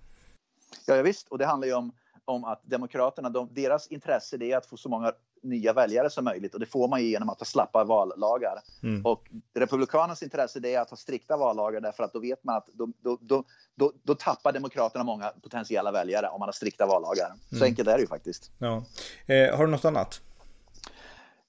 Ja, 0.86 0.96
ja 0.96 1.02
visst, 1.02 1.28
och 1.28 1.38
det 1.38 1.46
handlar 1.46 1.68
ju 1.68 1.74
om 1.74 1.92
om 2.26 2.44
att 2.44 2.60
Demokraterna, 2.64 3.30
de, 3.30 3.48
deras 3.54 3.86
intresse 3.86 4.36
det 4.36 4.52
är 4.52 4.56
att 4.56 4.66
få 4.66 4.76
så 4.76 4.88
många 4.88 5.12
nya 5.42 5.72
väljare 5.72 6.10
som 6.10 6.24
möjligt 6.24 6.54
och 6.54 6.60
det 6.60 6.66
får 6.66 6.88
man 6.88 7.02
ju 7.02 7.08
genom 7.08 7.28
att 7.28 7.38
ha 7.38 7.44
slappa 7.44 7.84
vallagar. 7.84 8.62
Mm. 8.82 9.06
Och 9.06 9.30
Republikanernas 9.54 10.22
intresse 10.22 10.60
det 10.60 10.74
är 10.74 10.80
att 10.80 10.90
ha 10.90 10.96
strikta 10.96 11.36
vallagar 11.36 11.80
därför 11.80 12.04
att 12.04 12.12
då 12.12 12.18
vet 12.18 12.44
man 12.44 12.56
att 12.56 12.66
då, 12.66 12.88
då, 13.02 13.18
då, 13.20 13.44
då, 13.74 13.92
då 14.02 14.14
tappar 14.14 14.52
Demokraterna 14.52 15.04
många 15.04 15.32
potentiella 15.42 15.92
väljare 15.92 16.28
om 16.28 16.38
man 16.38 16.48
har 16.48 16.52
strikta 16.52 16.86
vallagar. 16.86 17.32
Så 17.48 17.56
mm. 17.56 17.66
enkelt 17.66 17.88
är 17.88 17.94
det 17.94 18.00
ju 18.00 18.06
faktiskt. 18.06 18.50
Ja. 18.58 18.84
Eh, 19.26 19.56
har 19.56 19.66
du 19.66 19.70
något 19.70 19.84
annat? 19.84 20.20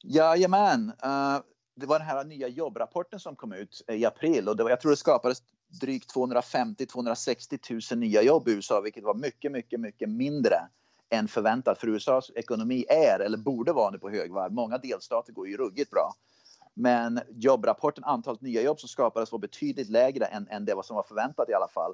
Jajamän. 0.03 0.91
Uh, 1.05 1.39
det 1.75 1.86
var 1.86 2.00
den 2.00 2.07
här 2.07 2.24
nya 2.24 2.48
jobbrapporten 2.48 3.19
som 3.19 3.36
kom 3.36 3.53
ut 3.53 3.81
i 3.88 4.05
april 4.05 4.50
och 4.50 4.57
det 4.57 4.63
var, 4.63 4.69
jag 4.69 4.81
tror 4.81 4.91
det 4.91 4.98
skapades 4.98 5.43
drygt 5.69 6.15
250-260 6.15 7.93
000 7.93 8.00
nya 8.00 8.21
jobb 8.21 8.47
i 8.47 8.51
USA, 8.51 8.81
vilket 8.81 9.03
var 9.03 9.13
mycket, 9.13 9.51
mycket, 9.51 9.79
mycket 9.79 10.09
mindre 10.09 10.55
än 11.09 11.27
förväntat. 11.27 11.77
För 11.77 11.88
USAs 11.88 12.31
ekonomi 12.36 12.86
är, 12.89 13.19
eller 13.19 13.38
borde 13.38 13.74
vara 13.74 13.91
nu 13.91 14.00
på 14.00 14.09
högvarv. 14.09 14.53
Många 14.53 14.77
delstater 14.77 15.33
går 15.33 15.47
ju 15.47 15.57
ruggigt 15.57 15.91
bra. 15.91 16.13
Men 16.74 17.19
jobbrapporten, 17.29 18.03
antalet 18.03 18.41
nya 18.41 18.62
jobb 18.62 18.79
som 18.79 18.89
skapades 18.89 19.31
var 19.31 19.39
betydligt 19.39 19.89
lägre 19.89 20.25
än, 20.25 20.47
än 20.47 20.65
det 20.65 20.83
som 20.83 20.95
var 20.95 21.03
förväntat 21.03 21.50
i 21.50 21.53
alla 21.53 21.67
fall. 21.67 21.93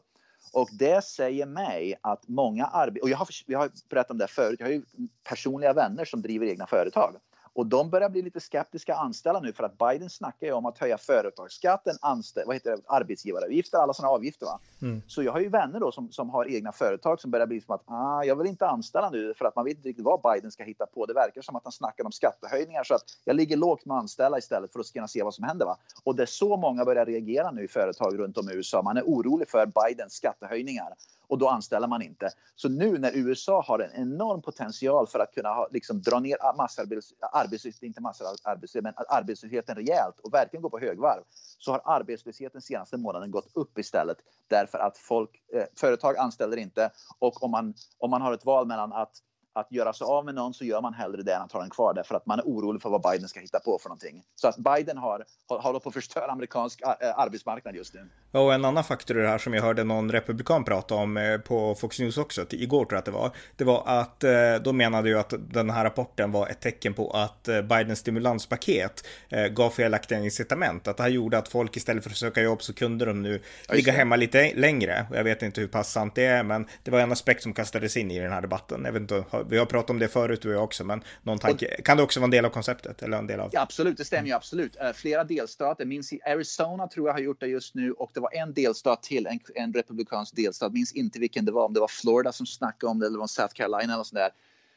Och 0.53 0.69
det 0.71 1.03
säger 1.03 1.45
mig 1.45 1.95
att 2.01 2.27
många 2.27 2.65
arbetare, 2.65 3.01
och 3.01 3.09
jag 3.09 3.17
har, 3.17 3.27
jag 3.45 3.59
har 3.59 3.71
berättat 3.89 4.11
om 4.11 4.17
det 4.17 4.27
förut, 4.27 4.59
jag 4.59 4.67
har 4.67 4.73
ju 4.73 4.83
personliga 5.23 5.73
vänner 5.73 6.05
som 6.05 6.21
driver 6.21 6.45
egna 6.45 6.67
företag. 6.67 7.15
Och 7.55 7.65
de 7.65 7.89
börjar 7.89 8.09
bli 8.09 8.21
lite 8.21 8.39
skeptiska 8.39 8.95
anställa 8.95 9.39
nu 9.39 9.53
för 9.53 9.63
att 9.63 9.77
Biden 9.77 10.09
snackar 10.09 10.47
ju 10.47 10.53
om 10.53 10.65
att 10.65 10.77
höja 10.77 10.97
företagsskatten, 10.97 11.95
anställ, 12.01 12.43
vad 12.47 12.55
heter 12.55 12.71
det, 12.71 12.81
arbetsgivaravgifter, 12.85 13.77
alla 13.77 13.93
sådana 13.93 14.13
avgifter. 14.13 14.45
Va? 14.45 14.59
Mm. 14.81 15.01
Så 15.07 15.23
jag 15.23 15.31
har 15.31 15.39
ju 15.39 15.49
vänner 15.49 15.79
då 15.79 15.91
som, 15.91 16.11
som 16.11 16.29
har 16.29 16.47
egna 16.47 16.71
företag 16.71 17.21
som 17.21 17.31
börjar 17.31 17.47
bli 17.47 17.61
som 17.61 17.75
att 17.75 17.83
ah, 17.85 18.23
jag 18.23 18.35
vill 18.35 18.47
inte 18.47 18.67
anställa 18.67 19.09
nu 19.09 19.33
för 19.33 19.45
att 19.45 19.55
man 19.55 19.65
vet 19.65 19.77
inte 19.77 19.89
riktigt 19.89 20.05
vad 20.05 20.21
Biden 20.21 20.51
ska 20.51 20.63
hitta 20.63 20.85
på. 20.85 21.05
Det 21.05 21.13
verkar 21.13 21.41
som 21.41 21.55
att 21.55 21.63
han 21.63 21.71
snackar 21.71 22.05
om 22.05 22.11
skattehöjningar 22.11 22.83
så 22.83 22.93
att 22.93 23.03
jag 23.25 23.35
ligger 23.35 23.57
lågt 23.57 23.85
med 23.85 23.97
att 23.97 24.01
anställa 24.01 24.37
istället 24.37 24.73
för 24.73 24.79
att 24.79 24.93
kunna 24.93 25.07
se 25.07 25.23
vad 25.23 25.33
som 25.33 25.43
händer. 25.43 25.65
Va? 25.65 25.77
Och 26.03 26.15
det 26.15 26.23
är 26.23 26.27
så 26.27 26.57
många 26.57 26.85
börjar 26.85 27.05
reagera 27.05 27.51
nu 27.51 27.63
i 27.63 27.67
företag 27.67 28.19
runt 28.19 28.37
om 28.37 28.49
i 28.49 28.53
USA. 28.53 28.81
Man 28.81 28.97
är 28.97 29.03
orolig 29.03 29.49
för 29.49 29.65
Bidens 29.65 30.13
skattehöjningar 30.13 30.93
och 31.27 31.37
då 31.37 31.49
anställer 31.49 31.87
man 31.87 32.01
inte. 32.01 32.29
Så 32.55 32.69
nu 32.69 32.97
när 32.97 33.11
USA 33.15 33.63
har 33.67 33.79
en 33.79 34.01
enorm 34.01 34.41
potential 34.41 35.07
för 35.07 35.19
att 35.19 35.33
kunna 35.33 35.49
ha, 35.49 35.67
liksom, 35.71 36.01
dra 36.01 36.19
ner 36.19 36.37
massarbetslösheten, 36.57 37.87
inte 37.87 38.01
massarbetslösheten, 38.01 38.83
men 38.83 38.93
arbetslösheten 39.07 39.75
rejält 39.75 40.19
och 40.19 40.33
verkligen 40.33 40.61
gå 40.61 40.69
på 40.69 40.79
högvarv 40.79 41.23
så 41.57 41.71
har 41.71 41.81
arbetslösheten 41.85 42.61
senaste 42.61 42.97
månaden 42.97 43.31
gått 43.31 43.47
upp 43.53 43.77
istället 43.77 44.17
därför 44.47 44.77
att 44.77 44.97
folk, 44.97 45.29
eh, 45.53 45.65
företag 45.75 46.17
anställer 46.17 46.57
inte 46.57 46.89
och 47.19 47.43
om 47.43 47.51
man, 47.51 47.73
om 47.97 48.09
man 48.09 48.21
har 48.21 48.33
ett 48.33 48.45
val 48.45 48.67
mellan 48.67 48.93
att 48.93 49.21
att 49.53 49.71
göra 49.71 49.93
sig 49.93 50.05
av 50.05 50.25
med 50.25 50.35
någon 50.35 50.53
så 50.53 50.65
gör 50.65 50.81
man 50.81 50.93
hellre 50.93 51.23
det 51.23 51.33
än 51.33 51.41
att 51.41 51.51
ha 51.51 51.59
den 51.59 51.69
kvar 51.69 51.93
därför 51.93 52.15
att 52.15 52.25
man 52.25 52.39
är 52.39 52.43
orolig 52.43 52.81
för 52.81 52.89
vad 52.89 53.01
Biden 53.01 53.29
ska 53.29 53.39
hitta 53.39 53.59
på 53.59 53.79
för 53.81 53.89
någonting. 53.89 54.23
Så 54.35 54.47
att 54.47 54.57
Biden 54.57 54.97
har, 54.97 55.25
håller 55.47 55.79
på 55.79 55.89
att 55.89 55.93
förstöra 55.93 56.31
amerikansk 56.31 56.81
eh, 56.81 57.19
arbetsmarknad 57.19 57.75
just 57.75 57.93
nu. 57.93 58.09
Och 58.33 58.53
en 58.53 58.65
annan 58.65 58.83
faktor 58.83 59.19
i 59.19 59.21
det 59.21 59.27
här 59.27 59.37
som 59.37 59.53
jag 59.53 59.61
hörde 59.61 59.83
någon 59.83 60.11
republikan 60.11 60.63
prata 60.63 60.95
om 60.95 61.17
eh, 61.17 61.37
på 61.37 61.75
Fox 61.75 61.99
News 61.99 62.17
också, 62.17 62.45
igår 62.49 62.85
tror 62.85 62.93
jag 62.93 62.99
att 62.99 63.05
det 63.05 63.11
var, 63.11 63.31
det 63.55 63.63
var 63.63 63.83
att 63.85 64.23
eh, 64.23 64.31
då 64.63 64.73
menade 64.73 65.09
ju 65.09 65.19
att 65.19 65.33
den 65.39 65.69
här 65.69 65.83
rapporten 65.83 66.31
var 66.31 66.47
ett 66.47 66.61
tecken 66.61 66.93
på 66.93 67.11
att 67.11 67.43
Bidens 67.43 67.99
stimulanspaket 67.99 69.07
gav 69.51 69.69
felaktiga 69.69 70.19
incitament. 70.19 70.87
Att 70.87 70.97
det 70.97 71.03
här 71.03 71.09
gjorde 71.09 71.37
att 71.37 71.47
folk 71.47 71.77
istället 71.77 72.03
för 72.03 72.09
att 72.09 72.17
söka 72.17 72.41
jobb 72.41 72.61
så 72.61 72.73
kunde 72.73 73.05
de 73.05 73.21
nu 73.21 73.41
ligga 73.69 73.93
hemma 73.93 74.15
lite 74.15 74.53
längre. 74.55 75.05
Och 75.09 75.17
jag 75.17 75.23
vet 75.23 75.41
inte 75.41 75.61
hur 75.61 75.67
pass 75.67 75.91
sant 75.91 76.15
det 76.15 76.25
är, 76.25 76.43
men 76.43 76.67
det 76.83 76.91
var 76.91 76.99
en 76.99 77.11
aspekt 77.11 77.43
som 77.43 77.53
kastades 77.53 77.97
in 77.97 78.11
i 78.11 78.19
den 78.19 78.31
här 78.31 78.41
debatten. 78.41 78.81
Jag 78.85 78.91
vet 78.91 79.01
inte, 79.01 79.23
vi 79.49 79.57
har 79.57 79.65
pratat 79.65 79.89
om 79.89 79.99
det 79.99 80.07
förut 80.07 80.41
du 80.41 80.49
och 80.49 80.55
jag 80.55 80.63
också, 80.63 80.83
men 80.83 81.03
någon 81.21 81.39
tanke, 81.39 81.81
kan 81.81 81.97
det 81.97 82.03
också 82.03 82.19
vara 82.19 82.25
en 82.25 82.31
del 82.31 82.45
av 82.45 82.49
konceptet? 82.49 83.01
Eller 83.01 83.17
en 83.17 83.27
del 83.27 83.39
av... 83.39 83.49
Ja, 83.53 83.61
absolut, 83.61 83.97
det 83.97 84.05
stämmer 84.05 84.27
ju 84.27 84.33
absolut. 84.33 84.77
Flera 84.95 85.23
delstater, 85.23 85.85
minns 85.85 86.13
i 86.13 86.19
Arizona 86.25 86.87
tror 86.87 87.07
jag 87.07 87.13
har 87.13 87.19
gjort 87.19 87.39
det 87.39 87.47
just 87.47 87.75
nu 87.75 87.91
och 87.91 88.11
det 88.13 88.22
var 88.23 88.33
en 88.33 88.53
delstat 88.53 89.03
till, 89.03 89.27
en, 89.27 89.39
en 89.55 89.73
republikansk 89.73 90.35
delstat, 90.35 90.73
minns 90.73 90.93
inte 90.93 91.19
vilken 91.19 91.45
det 91.45 91.51
var, 91.51 91.65
om 91.65 91.73
det 91.73 91.79
var 91.79 91.87
Florida 91.87 92.31
som 92.31 92.45
snackade 92.45 92.91
om 92.91 92.99
det 92.99 93.07
eller 93.07 93.19
var 93.19 93.27
South 93.27 93.53
Carolina 93.53 93.93
eller 93.93 94.03
sånt 94.03 94.19
där. 94.19 94.29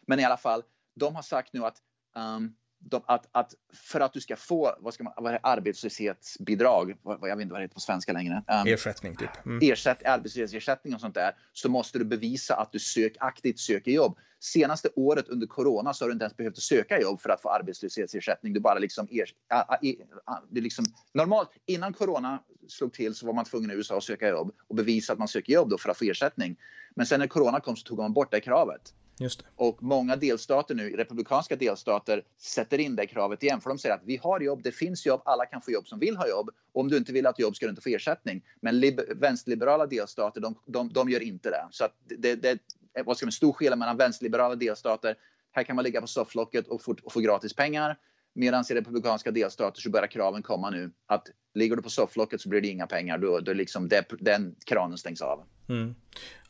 Men 0.06 0.20
i 0.20 0.24
alla 0.24 0.36
fall, 0.36 0.62
de 0.94 1.14
har 1.14 1.22
sagt 1.22 1.52
nu 1.52 1.64
att 1.64 1.76
um, 2.16 2.54
de, 2.78 3.02
att, 3.06 3.28
att, 3.32 3.54
för 3.72 4.00
att 4.00 4.12
du 4.12 4.20
ska 4.20 4.36
få 4.36 4.76
vad 4.80 4.94
ska 4.94 5.04
man, 5.04 5.12
vad 5.16 5.34
är 5.34 5.40
arbetslöshetsbidrag, 5.42 6.96
vad, 7.02 7.30
jag 7.30 7.36
vet 7.36 7.42
inte 7.42 7.52
vad 7.52 7.60
det 7.60 7.64
heter 7.64 7.74
på 7.74 7.80
svenska 7.80 8.12
längre. 8.12 8.44
Um, 8.48 8.66
ersättning 8.66 9.16
typ. 9.16 9.46
Mm. 9.46 9.72
Ersätt, 9.72 10.06
arbetslöshetsersättning 10.06 10.94
och 10.94 11.00
sånt 11.00 11.14
där. 11.14 11.36
Så 11.52 11.68
måste 11.68 11.98
du 11.98 12.04
bevisa 12.04 12.56
att 12.56 12.72
du 12.72 12.78
sök, 12.78 13.16
aktivt 13.20 13.58
söker 13.58 13.90
jobb. 13.90 14.18
Senaste 14.40 14.88
året 14.96 15.28
under 15.28 15.46
corona 15.46 15.94
så 15.94 16.04
har 16.04 16.08
du 16.08 16.12
inte 16.12 16.24
ens 16.24 16.36
behövt 16.36 16.58
söka 16.58 17.00
jobb 17.00 17.20
för 17.20 17.28
att 17.28 17.42
få 17.42 17.50
arbetslöshetsersättning. 17.50 18.52
Du 18.52 18.60
bara 18.60 18.78
liksom, 18.78 19.08
er, 19.10 19.30
a, 19.48 19.64
a, 19.68 19.78
a, 20.24 20.42
det 20.50 20.60
liksom 20.60 20.84
normalt 21.12 21.50
innan 21.66 21.92
corona 21.92 22.42
slog 22.68 22.92
till 22.92 23.14
så 23.14 23.26
var 23.26 23.32
man 23.32 23.44
tvungen 23.44 23.70
i 23.70 23.74
USA 23.74 23.96
att 23.96 24.04
söka 24.04 24.28
jobb 24.28 24.54
och 24.68 24.74
bevisa 24.74 25.12
att 25.12 25.18
man 25.18 25.28
söker 25.28 25.52
jobb 25.52 25.70
då 25.70 25.78
för 25.78 25.90
att 25.90 25.98
få 25.98 26.04
ersättning. 26.04 26.56
Men 26.94 27.06
sen 27.06 27.20
när 27.20 27.26
corona 27.26 27.60
kom 27.60 27.76
så 27.76 27.86
tog 27.86 27.98
man 27.98 28.12
bort 28.12 28.30
det 28.30 28.40
kravet. 28.40 28.94
Just 29.18 29.38
det. 29.38 29.44
Och 29.56 29.82
många 29.82 30.16
delstater 30.16 30.74
nu, 30.74 30.96
republikanska 30.96 31.56
delstater, 31.56 32.22
sätter 32.38 32.78
in 32.78 32.96
det 32.96 33.06
kravet 33.06 33.42
igen. 33.42 33.60
För 33.60 33.70
de 33.70 33.78
säger 33.78 33.94
att 33.94 34.04
vi 34.04 34.16
har 34.16 34.40
jobb, 34.40 34.62
det 34.62 34.72
finns 34.72 35.06
jobb, 35.06 35.22
alla 35.24 35.46
kan 35.46 35.62
få 35.62 35.70
jobb 35.70 35.88
som 35.88 35.98
vill 35.98 36.16
ha 36.16 36.28
jobb. 36.28 36.50
Och 36.72 36.80
om 36.80 36.88
du 36.88 36.96
inte 36.96 37.12
vill 37.12 37.26
ha 37.26 37.32
ett 37.32 37.38
jobb 37.38 37.56
ska 37.56 37.66
du 37.66 37.70
inte 37.70 37.82
få 37.82 37.88
ersättning. 37.88 38.44
Men 38.60 38.82
vänsterliberala 39.16 39.86
delstater, 39.86 40.40
de, 40.40 40.54
de, 40.66 40.88
de, 40.92 41.10
gör 41.10 41.22
inte 41.22 41.50
det. 41.50 41.68
Så 41.70 41.88
det, 42.18 42.34
det 42.34 42.58
är 42.94 43.04
vad 43.04 43.16
ska 43.16 43.26
man, 43.26 43.32
stor 43.32 43.52
skillnad 43.52 43.78
mellan 43.78 43.96
vänsterliberala 43.96 44.54
delstater. 44.54 45.16
Här 45.52 45.62
kan 45.62 45.76
man 45.76 45.82
ligga 45.82 46.00
på 46.00 46.06
sofflocket 46.06 46.68
och 46.68 46.82
få, 46.82 46.96
och 47.02 47.12
få 47.12 47.20
gratis 47.20 47.54
pengar. 47.54 47.98
Medan 48.32 48.64
i 48.70 48.74
republikanska 48.74 49.30
delstater 49.30 49.80
så 49.80 49.90
börjar 49.90 50.06
kraven 50.06 50.42
komma 50.42 50.70
nu 50.70 50.90
att 51.06 51.26
ligger 51.56 51.76
du 51.76 51.82
på 51.82 51.90
sofflocket 51.90 52.40
så 52.40 52.48
blir 52.48 52.60
det 52.60 52.68
inga 52.68 52.86
pengar. 52.86 53.18
Då, 53.18 53.40
då 53.40 53.52
liksom 53.52 53.88
det, 53.88 54.04
den 54.20 54.54
kranen 54.64 54.98
stängs 54.98 55.22
av. 55.22 55.44
Mm. 55.68 55.94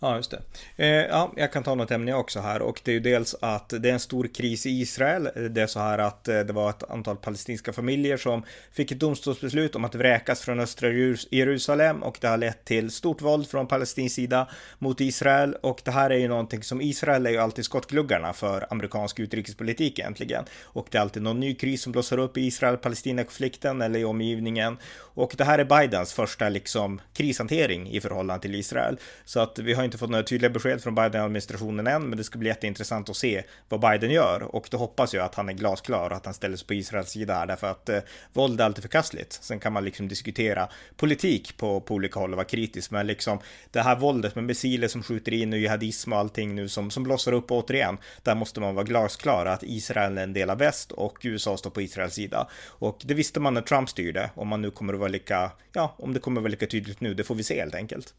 Ja, 0.00 0.16
just 0.16 0.30
det. 0.30 0.42
Eh, 0.76 0.88
ja, 0.88 1.32
jag 1.36 1.52
kan 1.52 1.62
ta 1.62 1.74
något 1.74 1.90
ämne 1.90 2.14
också 2.14 2.40
här. 2.40 2.62
Och 2.62 2.80
det 2.84 2.90
är 2.90 2.92
ju 2.92 3.00
dels 3.00 3.36
att 3.40 3.68
det 3.68 3.88
är 3.88 3.92
en 3.92 4.00
stor 4.00 4.28
kris 4.34 4.66
i 4.66 4.70
Israel. 4.70 5.28
Det 5.50 5.62
är 5.62 5.66
så 5.66 5.80
här 5.80 5.98
att 5.98 6.28
eh, 6.28 6.40
det 6.40 6.52
var 6.52 6.70
ett 6.70 6.90
antal 6.90 7.16
palestinska 7.16 7.72
familjer 7.72 8.16
som 8.16 8.42
fick 8.72 8.92
ett 8.92 9.00
domstolsbeslut 9.00 9.76
om 9.76 9.84
att 9.84 9.94
vräkas 9.94 10.40
från 10.40 10.60
östra 10.60 10.88
Jerusalem. 11.30 12.02
Och 12.02 12.18
det 12.20 12.28
har 12.28 12.36
lett 12.36 12.64
till 12.64 12.90
stort 12.90 13.22
våld 13.22 13.48
från 13.48 13.66
palestinsk 13.66 14.14
sida 14.14 14.48
mot 14.78 15.00
Israel. 15.00 15.56
Och 15.60 15.80
det 15.84 15.90
här 15.90 16.10
är 16.10 16.18
ju 16.18 16.28
någonting 16.28 16.62
som 16.62 16.80
Israel 16.80 17.26
är 17.26 17.30
ju 17.30 17.38
alltid 17.38 17.64
skottgluggarna 17.64 18.32
för 18.32 18.66
amerikansk 18.70 19.20
utrikespolitik 19.20 19.98
egentligen. 19.98 20.44
Och 20.62 20.86
det 20.90 20.98
är 20.98 21.02
alltid 21.02 21.22
någon 21.22 21.40
ny 21.40 21.54
kris 21.54 21.82
som 21.82 21.92
blossar 21.92 22.18
upp 22.18 22.36
i 22.36 22.46
Israel-Palestina-konflikten 22.46 23.82
eller 23.82 23.98
i 23.98 24.04
omgivningen. 24.04 24.78
Och 24.96 25.34
det 25.36 25.44
här 25.44 25.58
är 25.58 25.80
Bidens 25.80 26.12
första 26.12 26.48
liksom 26.48 27.00
krishantering 27.12 27.90
i 27.90 28.00
förhållande 28.00 28.42
till 28.42 28.54
Israel. 28.54 28.98
Så 29.24 29.40
att 29.40 29.58
vi 29.58 29.74
har 29.74 29.85
inte 29.86 29.98
fått 29.98 30.10
några 30.10 30.24
tydliga 30.24 30.50
besked 30.50 30.82
från 30.82 30.94
Biden-administrationen 30.94 31.86
än, 31.86 32.08
men 32.08 32.18
det 32.18 32.24
ska 32.24 32.38
bli 32.38 32.48
jätteintressant 32.48 33.10
att 33.10 33.16
se 33.16 33.42
vad 33.68 33.80
Biden 33.80 34.10
gör. 34.10 34.42
Och 34.42 34.68
då 34.70 34.76
hoppas 34.76 35.14
jag 35.14 35.24
att 35.24 35.34
han 35.34 35.48
är 35.48 35.52
glasklar 35.52 36.10
och 36.10 36.16
att 36.16 36.24
han 36.24 36.34
ställer 36.34 36.56
sig 36.56 36.66
på 36.66 36.74
Israels 36.74 37.10
sida 37.10 37.34
här, 37.34 37.46
därför 37.46 37.70
att 37.70 37.88
eh, 37.88 37.98
våld 38.32 38.60
är 38.60 38.64
alltid 38.64 38.82
förkastligt. 38.82 39.32
Sen 39.32 39.60
kan 39.60 39.72
man 39.72 39.84
liksom 39.84 40.08
diskutera 40.08 40.68
politik 40.96 41.56
på, 41.56 41.80
på 41.80 41.94
olika 41.94 42.20
håll 42.20 42.30
och 42.30 42.36
vara 42.36 42.46
kritisk, 42.46 42.90
men 42.90 43.06
liksom 43.06 43.38
det 43.70 43.80
här 43.80 43.96
våldet 43.96 44.34
med 44.34 44.44
missiler 44.44 44.88
som 44.88 45.02
skjuter 45.02 45.32
in 45.32 45.52
och 45.52 45.58
jihadism 45.58 46.12
och 46.12 46.18
allting 46.18 46.54
nu 46.54 46.68
som, 46.68 46.90
som 46.90 47.02
blossar 47.02 47.32
upp 47.32 47.50
återigen, 47.50 47.98
där 48.22 48.34
måste 48.34 48.60
man 48.60 48.74
vara 48.74 48.84
glasklar 48.84 49.46
att 49.46 49.62
Israel 49.62 50.18
är 50.18 50.22
en 50.22 50.32
del 50.32 50.50
av 50.50 50.58
väst 50.58 50.92
och 50.92 51.18
USA 51.22 51.56
står 51.56 51.70
på 51.70 51.82
Israels 51.82 52.14
sida. 52.14 52.48
Och 52.66 53.02
det 53.04 53.14
visste 53.14 53.40
man 53.40 53.54
när 53.54 53.62
Trump 53.62 53.88
styrde, 53.88 54.30
om 54.34 54.48
man 54.48 54.62
nu 54.62 54.70
kommer 54.70 54.92
att 54.92 55.00
vara 55.00 55.08
lika, 55.08 55.50
ja, 55.72 55.94
om 55.98 56.12
det 56.12 56.20
kommer 56.20 56.40
att 56.40 56.42
vara 56.42 56.50
lika 56.50 56.66
tydligt 56.66 57.00
nu, 57.00 57.14
det 57.14 57.24
får 57.24 57.34
vi 57.34 57.42
se 57.42 57.60
helt 57.60 57.74
enkelt. 57.74 58.14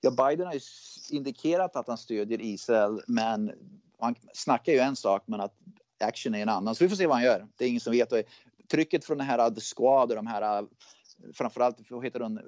Ja, 0.00 0.10
Biden 0.10 0.46
har 0.46 0.54
ju 0.54 0.60
indikerat 1.10 1.76
att 1.76 1.88
han 1.88 1.98
stödjer 1.98 2.40
Israel, 2.40 3.02
men 3.06 3.52
han 3.98 4.14
snackar 4.32 4.72
ju 4.72 4.78
en 4.78 4.96
sak, 4.96 5.22
men 5.26 5.40
att 5.40 5.54
action 6.00 6.34
är 6.34 6.42
en 6.42 6.48
annan. 6.48 6.74
Så 6.74 6.84
vi 6.84 6.88
får 6.88 6.96
se 6.96 7.06
vad 7.06 7.16
han 7.16 7.24
gör. 7.24 7.46
Det 7.56 7.64
är 7.64 7.68
ingen 7.68 7.80
som 7.80 7.92
vet. 7.92 8.12
Trycket 8.70 9.04
från 9.04 9.18
den 9.18 9.26
här 9.26 9.50
The 9.50 9.60
Squad 9.60 10.10
och 10.10 10.16
de 10.16 10.26
här, 10.26 10.66
framförallt, 11.32 11.76
vad 11.90 12.04
heter 12.04 12.20
hon, 12.20 12.40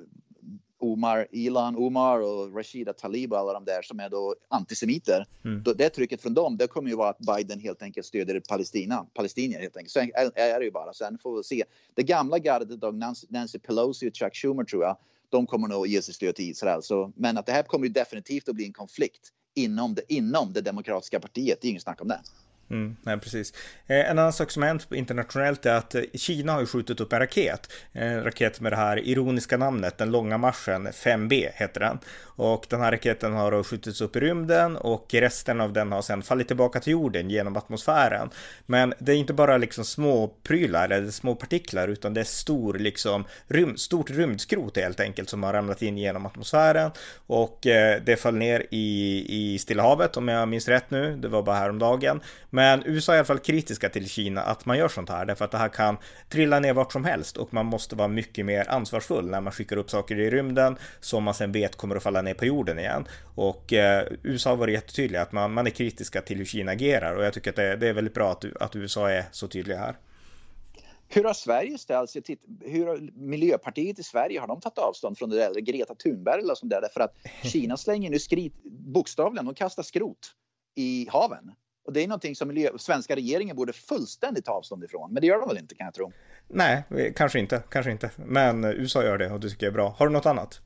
Omar, 0.79 1.29
Ilan 1.31 1.77
Omar 1.77 2.21
och 2.21 2.57
Rashida 2.57 2.93
Talib 2.93 3.33
och 3.33 3.38
alla 3.38 3.53
de 3.53 3.65
där 3.65 3.83
som 3.83 4.01
är 4.01 4.09
då 4.09 4.35
antisemiter. 4.49 5.27
Mm. 5.45 5.62
Det 5.77 5.88
trycket 5.88 6.23
från 6.23 6.35
dem, 6.35 6.57
det 6.57 6.67
kommer 6.67 6.91
ju 6.91 6.97
vara 6.97 7.11
att 7.11 7.19
Biden 7.19 7.61
helt 7.61 7.83
enkelt 7.83 8.07
stödjer 8.07 8.41
Palestina, 8.41 9.07
palestinier 9.15 9.61
helt 9.61 9.77
enkelt. 9.77 9.93
Så 9.93 10.01
är 10.35 10.59
det 10.59 10.65
ju 10.65 10.71
bara. 10.71 10.93
Sen 10.93 11.19
får 11.19 11.37
vi 11.37 11.43
se. 11.43 11.65
Det 11.95 12.03
gamla 12.03 12.38
gardet 12.38 12.85
av 12.85 12.97
Nancy, 12.97 13.27
Nancy 13.31 13.59
Pelosi 13.59 14.11
och 14.11 14.17
Chuck 14.17 14.37
Schumer 14.37 14.65
tror 14.65 14.83
jag, 14.83 14.97
de 15.33 15.47
kommer 15.47 15.68
nog 15.68 15.87
ge 15.87 16.03
sig 16.03 16.14
stöd 16.14 16.35
till 16.35 16.51
Israel. 16.51 16.83
Så, 16.83 17.12
men 17.16 17.38
att 17.38 17.47
det 17.47 17.53
här 17.53 17.62
kommer 17.62 17.87
ju 17.87 17.92
definitivt 17.92 18.49
att 18.49 18.55
bli 18.55 18.64
en 18.64 18.73
konflikt 18.73 19.29
inom 19.55 19.95
det, 19.95 20.03
inom 20.09 20.53
det 20.53 20.61
demokratiska 20.61 21.21
partiet. 21.21 21.59
Det 21.61 21.66
är 21.68 21.71
inget 21.71 21.83
snack 21.83 22.01
om 22.01 22.09
det. 22.09 22.21
Mm, 22.73 22.97
nej, 23.03 23.19
precis. 23.19 23.53
Eh, 23.87 24.11
en 24.11 24.19
annan 24.19 24.33
sak 24.33 24.51
som 24.51 24.63
har 24.63 24.69
hänt 24.69 24.87
internationellt 24.93 25.67
är 25.67 25.75
att 25.75 25.95
eh, 25.95 26.03
Kina 26.15 26.53
har 26.53 26.61
ju 26.61 26.67
skjutit 26.67 27.01
upp 27.01 27.13
en 27.13 27.19
raket. 27.19 27.73
En 27.93 28.25
raket 28.25 28.61
med 28.61 28.73
det 28.73 28.77
här 28.77 29.09
ironiska 29.09 29.57
namnet, 29.57 29.99
den 29.99 30.11
långa 30.11 30.39
marschen 30.39 30.89
5B 30.89 31.49
heter 31.55 31.81
den. 31.81 31.99
Och 32.37 32.67
den 32.69 32.81
här 32.81 32.93
raketen 32.93 33.33
har 33.33 33.51
då 33.51 33.65
skjutits 33.65 34.01
upp 34.01 34.17
i 34.17 34.21
rymden 34.21 34.77
och 34.77 35.15
resten 35.15 35.61
av 35.61 35.73
den 35.73 35.93
har 35.93 36.03
sedan 36.03 36.23
fallit 36.23 36.47
tillbaka 36.47 36.81
till 36.81 36.93
jorden 36.93 37.31
genom 37.31 37.57
atmosfären. 37.57 38.31
Men 38.67 38.95
det 38.99 39.13
är 39.13 39.17
inte 39.17 39.33
bara 39.33 39.57
liksom 39.57 39.85
små 39.85 40.29
prylar 40.43 40.89
eller 40.89 41.11
små 41.11 41.35
partiklar 41.35 41.89
utan 41.89 42.15
det 42.15 42.21
är 42.21 42.25
stor 42.25 42.75
liksom 42.75 43.25
rym, 43.47 43.77
stort 43.77 44.11
rymdskrot 44.11 44.77
helt 44.77 45.01
enkelt 45.01 45.29
som 45.29 45.43
har 45.43 45.53
ramlat 45.53 45.83
in 45.83 45.99
genom 45.99 46.27
atmosfären 46.27 46.91
och 47.27 47.67
eh, 47.67 48.03
det 48.05 48.17
föll 48.17 48.35
ner 48.35 48.67
i, 48.71 49.27
i 49.29 49.59
Stilla 49.59 49.83
havet 49.83 50.17
om 50.17 50.29
jag 50.29 50.49
minns 50.49 50.69
rätt 50.69 50.91
nu. 50.91 51.17
Det 51.17 51.29
var 51.29 51.43
bara 51.43 51.57
häromdagen. 51.57 52.21
Men 52.51 52.62
men 52.62 52.83
USA 52.87 53.12
är 53.12 53.16
i 53.16 53.18
alla 53.18 53.25
fall 53.25 53.38
kritiska 53.38 53.88
till 53.88 54.09
Kina 54.09 54.42
att 54.42 54.66
man 54.66 54.79
gör 54.79 54.88
sånt 54.88 55.09
här 55.09 55.25
därför 55.25 55.44
att 55.44 55.51
det 55.51 55.59
här 55.59 55.68
kan 55.68 55.96
trilla 56.29 56.61
ner 56.61 56.72
vart 56.72 56.92
som 56.92 57.05
helst 57.05 57.37
och 57.37 57.55
man 57.55 57.66
måste 57.66 57.96
vara 57.96 58.09
mycket 58.09 58.46
mer 58.46 58.70
ansvarsfull 58.70 59.31
när 59.31 59.40
man 59.40 59.53
skickar 59.53 59.77
upp 59.77 59.90
saker 59.90 60.18
i 60.18 60.31
rymden 60.31 60.77
som 61.01 61.25
man 61.25 61.35
sen 61.35 61.53
vet 61.53 61.77
kommer 61.77 61.96
att 61.96 62.03
falla 62.03 62.22
ner 62.22 62.35
på 62.35 62.46
jorden 62.46 62.79
igen. 62.79 63.09
Och 63.35 63.72
eh, 63.72 64.07
USA 64.22 64.51
har 64.51 64.57
varit 64.57 64.75
jättetydliga 64.75 65.22
att 65.22 65.33
man, 65.33 65.53
man 65.53 65.66
är 65.66 65.70
kritiska 65.70 66.20
till 66.20 66.38
hur 66.38 66.44
Kina 66.44 66.72
agerar 66.72 67.14
och 67.14 67.25
jag 67.25 67.35
tycker 67.35 67.51
att 67.51 67.57
det, 67.57 67.77
det 67.77 67.88
är 67.88 67.92
väldigt 67.92 68.14
bra 68.14 68.31
att, 68.31 68.44
att 68.61 68.77
USA 68.77 69.11
är 69.11 69.25
så 69.33 69.48
tydliga 69.48 69.79
här. 69.79 69.96
Hur 71.09 71.25
har 71.25 71.35
Sverige 71.35 71.79
ställt 71.79 72.11
sig 72.11 72.22
till, 72.22 72.38
hur 72.61 72.87
har 72.87 73.11
Miljöpartiet 73.14 73.98
i 73.98 74.03
Sverige, 74.03 74.40
har 74.40 74.48
de 74.48 74.61
tagit 74.61 74.79
avstånd 74.79 75.18
från 75.18 75.31
det 75.31 75.37
där, 75.37 75.51
eller 75.51 75.61
Greta 75.61 75.94
Thunberg 75.94 76.42
eller 76.42 76.55
sånt 76.55 76.70
där? 76.70 76.81
Därför 76.81 77.01
att 77.01 77.14
Kina 77.42 77.77
slänger 77.77 78.11
nu 78.11 78.18
skrit, 78.18 78.55
bokstavligen, 78.64 79.46
de 79.46 79.55
kastar 79.55 79.83
skrot 79.83 80.33
i 80.75 81.09
haven. 81.11 81.53
Och 81.85 81.92
det 81.92 82.01
är 82.01 82.09
någonting 82.09 82.37
som 82.37 82.49
miljö, 82.49 82.71
svenska 82.79 83.16
regeringen 83.16 83.57
borde 83.57 83.73
fullständigt 83.73 84.45
ta 84.45 84.53
avstånd 84.53 84.85
ifrån. 84.85 85.12
Men 85.12 85.21
det 85.21 85.27
gör 85.27 85.38
de 85.38 85.49
väl 85.49 85.59
inte 85.59 85.75
kan 85.75 85.85
jag 85.85 85.95
tro. 85.95 86.12
Nej, 86.49 86.85
kanske 87.16 87.38
inte, 87.38 87.62
kanske 87.68 87.90
inte. 87.90 88.11
Men 88.16 88.64
USA 88.64 89.05
gör 89.05 89.18
det 89.18 89.31
och 89.31 89.40
det 89.40 89.51
tycker 89.51 89.66
jag 89.66 89.71
är 89.71 89.75
bra. 89.75 89.95
Har 89.99 90.07
du 90.07 90.12
något 90.12 90.27
annat? 90.27 90.61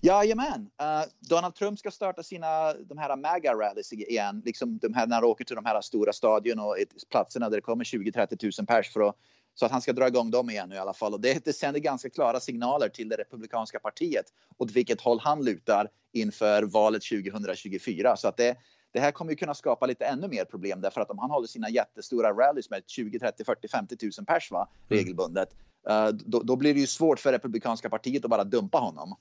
Jajamän. 0.00 0.70
Uh, 0.82 1.10
Donald 1.20 1.54
Trump 1.54 1.78
ska 1.78 1.90
starta 1.90 2.22
sina 2.22 2.74
de 2.74 2.98
här 2.98 3.16
MAGA-rallys 3.16 3.92
igen. 3.92 4.42
Liksom 4.44 4.78
de 4.78 4.94
här, 4.94 5.06
när 5.06 5.14
han 5.16 5.24
åker 5.24 5.44
till 5.44 5.56
de 5.56 5.64
här 5.64 5.80
stora 5.80 6.12
stadion 6.12 6.58
och 6.58 6.76
platserna 7.10 7.48
där 7.48 7.56
det 7.56 7.62
kommer 7.62 7.84
20-30 7.84 8.60
000 8.60 8.66
pers 8.66 8.92
för 8.92 9.08
att 9.08 9.16
så 9.54 9.66
att 9.66 9.72
han 9.72 9.82
ska 9.82 9.92
dra 9.92 10.06
igång 10.06 10.30
dem 10.30 10.50
igen 10.50 10.68
nu 10.68 10.74
i 10.74 10.78
alla 10.78 10.94
fall. 10.94 11.14
Och 11.14 11.20
det, 11.20 11.44
det 11.44 11.52
sänder 11.52 11.80
ganska 11.80 12.10
klara 12.10 12.40
signaler 12.40 12.88
till 12.88 13.08
det 13.08 13.16
republikanska 13.16 13.78
partiet 13.78 14.26
åt 14.58 14.70
vilket 14.70 15.00
håll 15.00 15.20
han 15.20 15.44
lutar 15.44 15.88
inför 16.12 16.62
valet 16.62 17.02
2024. 17.02 18.16
Så 18.16 18.28
att 18.28 18.36
det, 18.36 18.56
det 18.94 19.00
här 19.00 19.12
kommer 19.12 19.32
ju 19.32 19.36
kunna 19.36 19.54
skapa 19.54 19.86
lite 19.86 20.04
ännu 20.04 20.28
mer 20.28 20.44
problem 20.44 20.80
därför 20.80 21.00
att 21.00 21.10
om 21.10 21.18
han 21.18 21.30
håller 21.30 21.46
sina 21.46 21.70
jättestora 21.70 22.32
rallys 22.32 22.70
med 22.70 22.82
20, 22.86 23.18
30, 23.18 23.44
40, 23.44 23.68
50 23.68 23.96
000 24.18 24.26
pers 24.26 24.50
va, 24.50 24.68
mm. 24.88 24.98
regelbundet, 24.98 25.48
mm. 25.88 26.18
då, 26.24 26.42
då, 26.42 26.56
blir 26.56 26.74
det 26.74 26.80
ju 26.80 26.86
svårt 26.86 27.20
för 27.20 27.32
Republikanska 27.32 27.90
partiet 27.90 28.24
att 28.24 28.30
bara 28.30 28.44
dumpa 28.44 28.78
honom. 28.78 29.14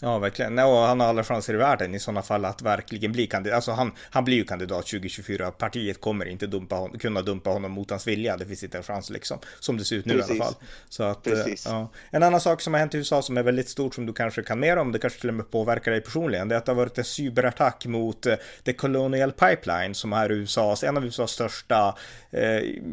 Ja, 0.00 0.18
verkligen. 0.18 0.58
och 0.58 0.76
han 0.76 1.00
har 1.00 1.06
alla 1.06 1.24
chanser 1.24 1.54
i 1.54 1.56
världen 1.56 1.94
i 1.94 1.98
sådana 1.98 2.22
fall 2.22 2.44
att 2.44 2.62
verkligen 2.62 3.12
bli 3.12 3.26
kandidat. 3.26 3.56
Alltså 3.56 3.72
han, 3.72 3.92
han 4.10 4.24
blir 4.24 4.36
ju 4.36 4.44
kandidat 4.44 4.86
2024. 4.86 5.50
Partiet 5.50 6.00
kommer 6.00 6.28
inte 6.28 6.46
dumpa 6.46 6.76
hon, 6.76 6.98
kunna 6.98 7.22
dumpa 7.22 7.50
honom 7.50 7.72
mot 7.72 7.90
hans 7.90 8.06
vilja. 8.06 8.36
Det 8.36 8.46
finns 8.46 8.64
inte 8.64 8.76
en 8.78 8.82
chans 8.82 9.10
liksom. 9.10 9.38
Som 9.60 9.76
det 9.76 9.84
ser 9.84 9.96
ut 9.96 10.06
nu 10.06 10.14
Precis. 10.14 10.30
i 10.30 10.32
alla 10.34 10.44
fall. 10.44 10.54
Så 10.88 11.02
att, 11.02 11.26
eh, 11.26 11.32
ja. 11.64 11.90
En 12.10 12.22
annan 12.22 12.40
sak 12.40 12.60
som 12.60 12.74
har 12.74 12.80
hänt 12.80 12.94
i 12.94 12.98
USA 12.98 13.22
som 13.22 13.36
är 13.36 13.42
väldigt 13.42 13.68
stort 13.68 13.94
som 13.94 14.06
du 14.06 14.12
kanske 14.12 14.42
kan 14.42 14.60
mer 14.60 14.76
om, 14.76 14.92
det 14.92 14.98
kanske 14.98 15.20
till 15.20 15.28
och 15.28 15.34
med 15.34 15.50
påverkar 15.50 15.90
dig 15.90 16.00
personligen, 16.00 16.48
det 16.48 16.54
är 16.54 16.58
att 16.58 16.66
det 16.66 16.72
har 16.72 16.76
varit 16.76 16.98
en 16.98 17.04
cyberattack 17.04 17.86
mot 17.86 18.26
uh, 18.26 18.34
The 18.64 18.72
Colonial 18.72 19.32
Pipeline 19.32 19.94
som 19.94 20.12
är 20.12 20.32
USAs, 20.32 20.84
en 20.84 20.96
av 20.96 21.04
USAs 21.04 21.30
största, 21.30 21.96
uh, 22.34 22.40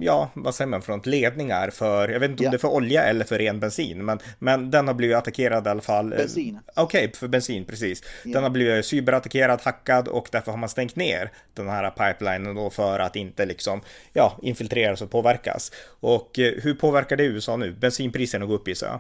ja, 0.02 0.30
vad 0.34 0.56
säger 0.56 0.70
man, 0.70 0.82
från 0.82 1.02
ledningar 1.04 1.70
för, 1.70 2.10
jag 2.10 2.20
vet 2.20 2.32
inte 2.32 2.42
om 2.42 2.44
yeah. 2.44 2.52
det 2.52 2.58
är 2.58 2.60
för 2.60 2.74
olja 2.74 3.04
eller 3.04 3.26
för 3.26 3.38
ren 3.38 3.60
bensin, 3.60 4.06
men, 4.06 4.20
men 4.40 4.72
den 4.72 4.88
har 4.88 4.94
blivit 4.94 5.18
attackerad 5.18 5.68
i 5.68 5.70
alla 5.70 5.82
fall. 5.82 6.10
Bensin. 6.10 6.60
Okej, 6.76 6.95
okay, 6.96 7.12
för 7.14 7.28
bensin, 7.28 7.66
precis. 7.66 8.04
Yeah. 8.04 8.34
Den 8.34 8.44
har 8.44 8.50
blivit 8.50 8.86
cyberattackerad, 8.86 9.62
hackad 9.62 10.08
och 10.08 10.30
därför 10.32 10.52
har 10.52 10.60
man 10.60 10.70
stängt 10.70 10.96
ner 10.96 11.32
den 11.54 11.68
här 11.68 11.92
pipelinen 11.92 12.56
då 12.56 12.70
för 12.70 13.00
att 13.00 13.16
inte 13.16 13.46
liksom, 13.46 13.82
ja, 14.14 14.40
infiltreras 14.42 15.02
och 15.02 15.12
påverkas. 15.12 15.72
Och 16.00 16.40
eh, 16.40 16.54
hur 16.64 16.74
påverkar 16.74 17.18
det 17.18 17.24
USA 17.24 17.58
nu? 17.58 17.72
Bensinpriserna 17.72 18.46
går 18.46 18.56
upp 18.56 18.68
gissar 18.68 18.88
jag. 18.88 19.00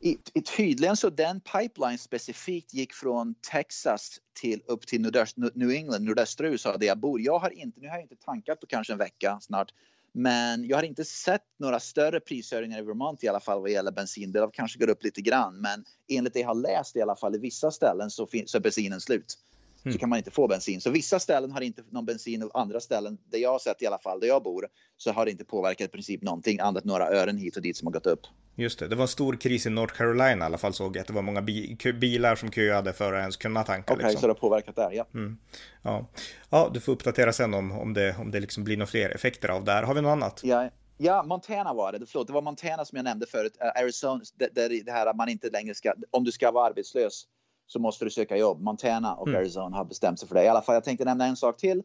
I, 0.00 0.18
i, 0.34 0.42
tydligen 0.42 0.96
så 0.96 1.10
den 1.10 1.40
pipeline 1.40 1.98
specifikt 1.98 2.74
gick 2.74 2.92
från 2.92 3.34
Texas 3.50 4.18
till 4.40 4.62
upp 4.66 4.86
till 4.86 5.00
nordöst, 5.00 5.36
New 5.54 5.70
England, 5.70 6.04
nordöstra 6.04 6.48
USA 6.48 6.76
där 6.76 6.86
jag 6.86 6.98
bor. 6.98 7.20
Jag 7.20 7.38
har 7.38 7.50
inte, 7.50 7.80
nu 7.80 7.88
har 7.88 7.94
jag 7.94 8.04
inte 8.04 8.16
tankat 8.16 8.60
på 8.60 8.66
kanske 8.66 8.92
en 8.92 8.98
vecka 8.98 9.38
snart, 9.40 9.72
men 10.14 10.64
jag 10.64 10.76
har 10.76 10.82
inte 10.82 11.04
sett 11.04 11.42
några 11.58 11.80
större 11.80 12.20
prishöjningar 12.20 12.78
i 12.78 12.82
Vermont 12.82 13.24
i 13.24 13.28
alla 13.28 13.40
fall 13.40 13.60
vad 13.60 13.70
gäller 13.70 13.92
bensin. 13.92 14.32
Det 14.32 14.50
kanske 14.52 14.78
går 14.78 14.90
upp 14.90 15.04
lite 15.04 15.20
grann, 15.20 15.60
men 15.60 15.84
enligt 16.08 16.34
det 16.34 16.40
jag 16.40 16.48
har 16.48 16.54
läst 16.54 16.96
i 16.96 17.02
alla 17.02 17.16
fall 17.16 17.34
i 17.34 17.38
vissa 17.38 17.70
ställen 17.70 18.10
så, 18.10 18.28
så 18.46 18.58
är 18.58 18.60
bensinen 18.60 19.00
slut. 19.00 19.38
Mm. 19.84 19.92
Så 19.92 19.98
kan 19.98 20.08
man 20.08 20.18
inte 20.18 20.30
få 20.30 20.48
bensin. 20.48 20.80
Så 20.80 20.90
vissa 20.90 21.18
ställen 21.18 21.52
har 21.52 21.60
inte 21.60 21.82
någon 21.90 22.04
bensin 22.04 22.42
och 22.42 22.60
andra 22.60 22.80
ställen, 22.80 23.18
där 23.30 23.38
jag 23.38 23.52
har 23.52 23.58
sett 23.58 23.82
i 23.82 23.86
alla 23.86 23.98
fall, 23.98 24.20
där 24.20 24.26
jag 24.26 24.42
bor, 24.42 24.66
så 24.96 25.12
har 25.12 25.24
det 25.24 25.30
inte 25.30 25.44
påverkat 25.44 25.88
i 25.88 25.90
princip 25.90 26.22
någonting 26.22 26.60
annat 26.60 26.84
några 26.84 27.08
ören 27.08 27.36
hit 27.36 27.56
och 27.56 27.62
dit 27.62 27.76
som 27.76 27.86
har 27.86 27.92
gått 27.92 28.06
upp. 28.06 28.20
Just 28.56 28.78
det, 28.78 28.88
det 28.88 28.96
var 28.96 29.02
en 29.02 29.08
stor 29.08 29.36
kris 29.36 29.66
i 29.66 29.70
North 29.70 29.94
Carolina 29.94 30.38
i 30.38 30.42
alla 30.42 30.58
fall 30.58 30.72
såg 30.72 30.96
jag 30.96 31.00
att 31.00 31.06
det 31.06 31.12
var 31.12 31.22
många 31.22 31.42
bi 31.42 31.76
bilar 32.00 32.36
som 32.36 32.50
köade 32.50 32.92
för 32.92 33.12
att 33.12 33.20
ens 33.20 33.36
kunna 33.36 33.62
tanka. 33.62 33.92
Okej, 33.92 33.94
okay, 33.94 34.06
liksom. 34.06 34.20
så 34.20 34.26
det 34.26 34.32
har 34.32 34.40
påverkat 34.40 34.76
där, 34.76 34.92
ja. 34.92 35.06
Mm. 35.14 35.38
ja. 35.82 36.06
Ja, 36.50 36.70
du 36.74 36.80
får 36.80 36.92
uppdatera 36.92 37.32
sen 37.32 37.54
om, 37.54 37.72
om 37.72 37.94
det, 37.94 38.16
om 38.18 38.30
det 38.30 38.40
liksom 38.40 38.64
blir 38.64 38.76
några 38.76 38.86
fler 38.86 39.10
effekter 39.10 39.48
av 39.48 39.64
det 39.64 39.72
här. 39.72 39.82
Har 39.82 39.94
vi 39.94 40.00
något 40.00 40.10
annat? 40.10 40.40
Ja, 40.42 40.70
Ja, 40.96 41.22
Montana 41.22 41.74
var 41.74 41.92
det. 41.92 42.06
Förlåt, 42.06 42.26
det 42.26 42.32
var 42.32 42.42
Montana 42.42 42.84
som 42.84 42.96
jag 42.96 43.04
nämnde 43.04 43.26
förut. 43.26 43.56
Arizona, 43.74 44.20
där 44.52 44.84
det 44.84 44.92
här 44.92 45.06
att 45.06 45.16
man 45.16 45.28
inte 45.28 45.50
längre 45.50 45.74
ska, 45.74 45.92
om 46.10 46.24
du 46.24 46.32
ska 46.32 46.50
vara 46.50 46.66
arbetslös 46.66 47.24
så 47.66 47.78
måste 47.78 48.04
du 48.04 48.10
söka 48.10 48.36
jobb. 48.36 48.62
Montana 48.62 49.14
och 49.14 49.28
mm. 49.28 49.40
Arizona 49.40 49.76
har 49.76 49.84
bestämt 49.84 50.20
sig 50.20 50.28
för 50.28 50.34
det. 50.34 50.44
I 50.44 50.48
alla 50.48 50.62
fall, 50.62 50.74
jag 50.74 50.84
tänkte 50.84 51.04
nämna 51.04 51.26
en 51.26 51.36
sak 51.36 51.56
till. 51.56 51.82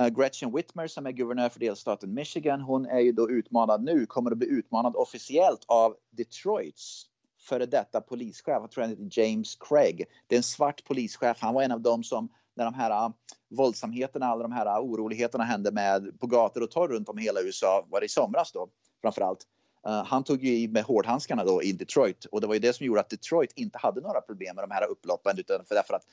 Uh, 0.00 0.08
Gretchen 0.08 0.52
Whitmer 0.54 0.86
som 0.86 1.06
är 1.06 1.10
guvernör 1.10 1.48
för 1.48 1.60
delstaten 1.60 2.14
Michigan, 2.14 2.60
hon 2.60 2.86
är 2.86 3.00
ju 3.00 3.12
då 3.12 3.30
utmanad 3.30 3.84
nu, 3.84 4.06
kommer 4.06 4.30
att 4.30 4.38
bli 4.38 4.48
utmanad 4.48 4.96
officiellt 4.96 5.64
av 5.66 5.96
Detroits 6.10 7.06
före 7.40 7.66
detta 7.66 8.00
polischef, 8.00 8.44
jag 8.46 8.70
tror 8.70 8.82
han 8.82 8.90
heter 8.90 9.20
James 9.20 9.56
Craig. 9.56 10.04
Det 10.26 10.34
är 10.34 10.36
en 10.36 10.42
svart 10.42 10.84
polischef, 10.84 11.36
han 11.40 11.54
var 11.54 11.62
en 11.62 11.72
av 11.72 11.80
dem 11.80 12.04
som 12.04 12.28
när 12.56 12.64
de 12.64 12.74
här 12.74 13.06
uh, 13.06 13.12
våldsamheterna, 13.50 14.26
alla 14.26 14.42
de 14.42 14.52
här 14.52 14.66
uh, 14.66 14.84
oroligheterna 14.84 15.44
hände 15.44 15.72
med 15.72 16.20
på 16.20 16.26
gator 16.26 16.62
och 16.62 16.70
torg 16.70 16.94
runt 16.94 17.08
om 17.08 17.18
i 17.18 17.22
hela 17.22 17.40
USA, 17.40 17.86
var 17.90 18.00
det 18.00 18.06
i 18.06 18.08
somras 18.08 18.52
då 18.52 18.68
framförallt. 19.02 19.46
Uh, 19.86 20.04
han 20.04 20.24
tog 20.24 20.44
ju 20.44 20.58
i 20.58 20.68
med 20.68 20.84
hårdhandskarna 20.84 21.44
då 21.44 21.62
i 21.62 21.72
Detroit 21.72 22.24
och 22.24 22.40
det 22.40 22.46
var 22.46 22.54
ju 22.54 22.60
det 22.60 22.72
som 22.72 22.86
gjorde 22.86 23.00
att 23.00 23.10
Detroit 23.10 23.52
inte 23.54 23.78
hade 23.78 24.00
några 24.00 24.20
problem 24.20 24.56
med 24.56 24.64
de 24.64 24.70
här 24.70 24.84
upploppen 24.90 25.38
utan 25.38 25.64
för 25.64 25.74
därför 25.74 25.94
att 25.94 26.06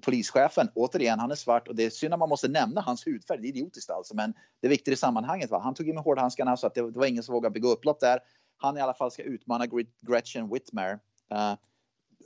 polischefen, 0.00 0.68
återigen, 0.74 1.18
han 1.18 1.30
är 1.30 1.34
svart 1.34 1.68
och 1.68 1.76
det 1.76 1.84
är 1.84 1.90
synd 1.90 2.14
att 2.14 2.18
man 2.20 2.28
måste 2.28 2.48
nämna 2.48 2.80
hans 2.80 3.06
hudfärg, 3.06 3.38
det 3.38 3.46
är 3.46 3.48
idiotiskt 3.48 3.90
alltså, 3.90 4.16
men 4.16 4.34
det 4.60 4.66
är 4.66 4.70
viktigt 4.70 4.94
i 4.94 4.96
sammanhanget. 4.96 5.50
Va? 5.50 5.58
Han 5.58 5.74
tog 5.74 5.88
i 5.88 5.92
med 5.92 6.04
hårdhandskarna 6.04 6.56
så 6.56 6.66
att 6.66 6.74
det, 6.74 6.90
det 6.90 6.98
var 6.98 7.06
ingen 7.06 7.22
som 7.22 7.32
vågade 7.32 7.52
begå 7.52 7.68
upplopp 7.68 8.00
där. 8.00 8.20
Han 8.56 8.78
i 8.78 8.80
alla 8.80 8.94
fall 8.94 9.10
ska 9.10 9.22
utmana 9.22 9.66
Gretchen 10.00 10.48
Whitmer 10.48 10.92
uh, 11.34 11.54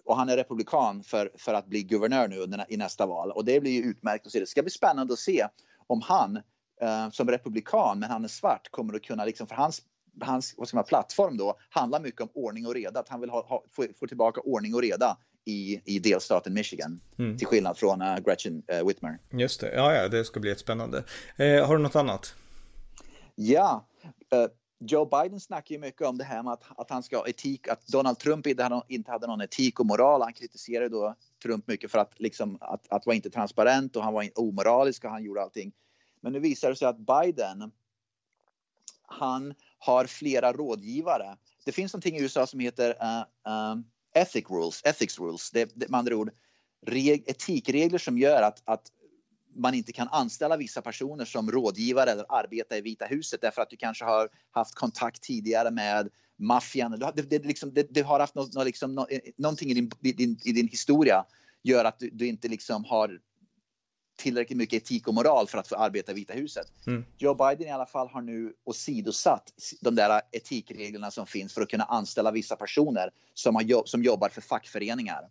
och 0.05 0.17
han 0.17 0.29
är 0.29 0.37
republikan 0.37 1.03
för, 1.03 1.31
för 1.39 1.55
att 1.55 1.67
bli 1.67 1.83
guvernör 1.83 2.29
nu 2.29 2.65
i 2.69 2.77
nästa 2.77 3.07
val 3.07 3.31
och 3.31 3.45
det 3.45 3.61
blir 3.61 3.73
ju 3.73 3.83
utmärkt 3.83 4.27
att 4.27 4.33
se. 4.33 4.41
Det 4.41 4.47
ska 4.47 4.63
bli 4.63 4.71
spännande 4.71 5.13
att 5.13 5.19
se 5.19 5.47
om 5.87 6.01
han 6.01 6.37
eh, 6.81 7.11
som 7.11 7.31
republikan, 7.31 7.99
men 7.99 8.11
han 8.11 8.25
är 8.25 8.29
svart, 8.29 8.71
kommer 8.71 8.95
att 8.95 9.03
kunna 9.03 9.25
liksom, 9.25 9.47
för 9.47 9.55
hans 9.55 9.83
hans 10.21 10.55
vad 10.57 10.69
ska 10.69 10.77
man, 10.77 10.85
plattform 10.85 11.37
då 11.37 11.59
handlar 11.71 12.01
mycket 12.01 12.21
om 12.21 12.29
ordning 12.35 12.67
och 12.67 12.75
reda. 12.75 13.01
Att 13.01 13.09
han 13.09 13.21
vill 13.21 13.31
ha, 13.31 13.47
ha, 13.47 13.65
få, 13.71 13.87
få 14.01 14.07
tillbaka 14.07 14.41
ordning 14.41 14.75
och 14.75 14.83
reda 14.83 15.17
i, 15.45 15.81
i 15.85 15.99
delstaten 15.99 16.55
Michigan. 16.55 17.01
Mm. 17.19 17.39
Till 17.39 17.47
skillnad 17.47 17.79
från 17.79 18.03
uh, 18.03 18.19
Gretchen 18.19 18.63
uh, 18.73 18.87
Whitmer. 18.87 19.19
Just 19.31 19.61
det, 19.61 19.75
ja, 19.75 19.95
ja, 19.95 20.09
det 20.09 20.25
ska 20.25 20.41
bli 20.41 20.51
ett 20.51 20.61
spännande. 20.61 21.05
Eh, 21.37 21.67
har 21.67 21.77
du 21.77 21.83
något 21.83 21.97
annat? 21.97 22.35
Ja, 23.35 23.87
uh, 24.35 24.47
Joe 24.79 25.05
Biden 25.05 25.41
snackar 25.41 25.75
ju 25.75 25.79
mycket 25.81 26.07
om 26.07 26.19
det 26.19 26.25
här 26.25 26.43
med 26.43 26.53
att, 26.53 26.65
att 26.77 26.91
han 26.91 27.03
ska 27.03 27.17
ha 27.17 27.29
etik, 27.29 27.69
att 27.69 27.87
Donald 27.87 28.19
Trump 28.19 28.47
inte 28.47 28.63
hade, 28.63 28.83
inte 28.89 29.11
hade 29.11 29.27
någon 29.27 29.41
etik 29.41 29.81
och 29.81 29.87
moral. 29.87 30.23
Han 30.23 30.33
kritiserade 30.33 30.89
då 30.89 31.15
Trump 31.43 31.67
mycket 31.67 31.91
för 31.91 31.99
att, 31.99 32.13
liksom, 32.17 32.59
att, 32.61 32.87
att 32.89 33.07
vara 33.07 33.17
inte 33.17 33.31
transparent 33.31 33.97
och 33.97 34.03
han 34.03 34.15
var 34.15 34.29
omoralisk 34.35 35.05
och 35.05 35.11
han 35.11 35.25
gjorde 35.25 35.43
allting. 35.43 35.73
Men 36.21 36.33
nu 36.33 36.41
visar 36.41 36.69
det 36.69 36.77
sig 36.77 36.89
att 36.89 36.99
Biden, 36.99 37.73
han 39.03 39.55
har 39.79 40.07
flera 40.07 40.53
rådgivare. 40.53 41.37
Det 41.65 41.73
finns 41.73 41.93
någonting 41.93 42.17
i 42.17 42.23
USA 42.23 42.47
som 42.47 42.61
heter 42.61 42.91
uh, 42.91 43.53
uh, 43.53 43.81
ethic 44.15 44.51
rules, 44.51 44.83
ethics 44.85 45.19
rules. 45.19 45.51
Det, 45.51 45.71
det, 45.75 45.89
med 45.89 45.99
andra 45.99 46.17
ord 46.17 46.31
reg, 46.87 47.25
etikregler 47.27 47.99
som 47.99 48.19
gör 48.19 48.43
att, 48.43 48.63
att 48.65 48.93
man 49.57 49.75
inte 49.75 49.93
kan 49.93 50.09
anställa 50.09 50.57
vissa 50.57 50.83
personer 50.83 51.25
som 51.25 51.51
rådgivare 51.51 52.11
eller 52.11 52.25
arbeta 52.29 52.77
i 52.77 52.81
Vita 52.81 53.07
huset 53.07 53.41
därför 53.41 53.63
att 53.63 53.71
du 53.71 53.77
kanske 53.77 54.05
har 54.05 54.29
haft 54.51 54.75
kontakt 54.75 55.23
tidigare 55.23 55.71
med 55.71 56.09
maffian. 56.39 56.91
Det, 57.15 57.23
det, 57.23 57.45
liksom, 57.45 57.75
det, 57.75 57.87
det 57.91 58.03
har 58.03 58.21
haft 58.21 58.35
något, 58.35 58.65
liksom, 58.65 58.99
eh, 58.99 59.21
någonting 59.37 59.71
i 59.71 59.75
din, 59.75 59.91
din, 60.01 60.39
i 60.45 60.53
din 60.53 60.69
historia 60.69 61.25
gör 61.63 61.85
att 61.85 61.99
du, 61.99 62.11
du 62.11 62.27
inte 62.27 62.49
liksom 62.49 62.85
har 62.85 63.21
tillräckligt 64.17 64.57
mycket 64.57 64.83
etik 64.83 65.09
och 65.09 65.15
moral 65.15 65.47
för 65.47 65.59
att 65.59 65.69
få 65.69 65.77
arbeta 65.77 66.13
i 66.13 66.15
Vita 66.15 66.33
huset. 66.33 66.67
Mm. 66.87 67.05
Joe 67.19 67.35
Biden 67.35 67.67
i 67.67 67.71
alla 67.71 67.87
fall 67.87 68.09
har 68.09 68.23
nu 68.23 68.53
åsidosatt 68.65 69.53
de 69.81 69.95
där 69.95 70.21
etikreglerna 70.33 71.11
som 71.11 71.27
finns 71.27 71.55
för 71.55 71.63
att 71.63 71.71
kunna 71.71 71.85
anställa 71.85 72.31
vissa 72.31 72.57
personer 72.57 73.11
som, 73.35 73.55
har 73.55 73.63
jobb, 73.63 73.89
som 73.89 74.03
jobbar 74.03 74.29
för 74.29 74.41
fackföreningar. 74.41 75.29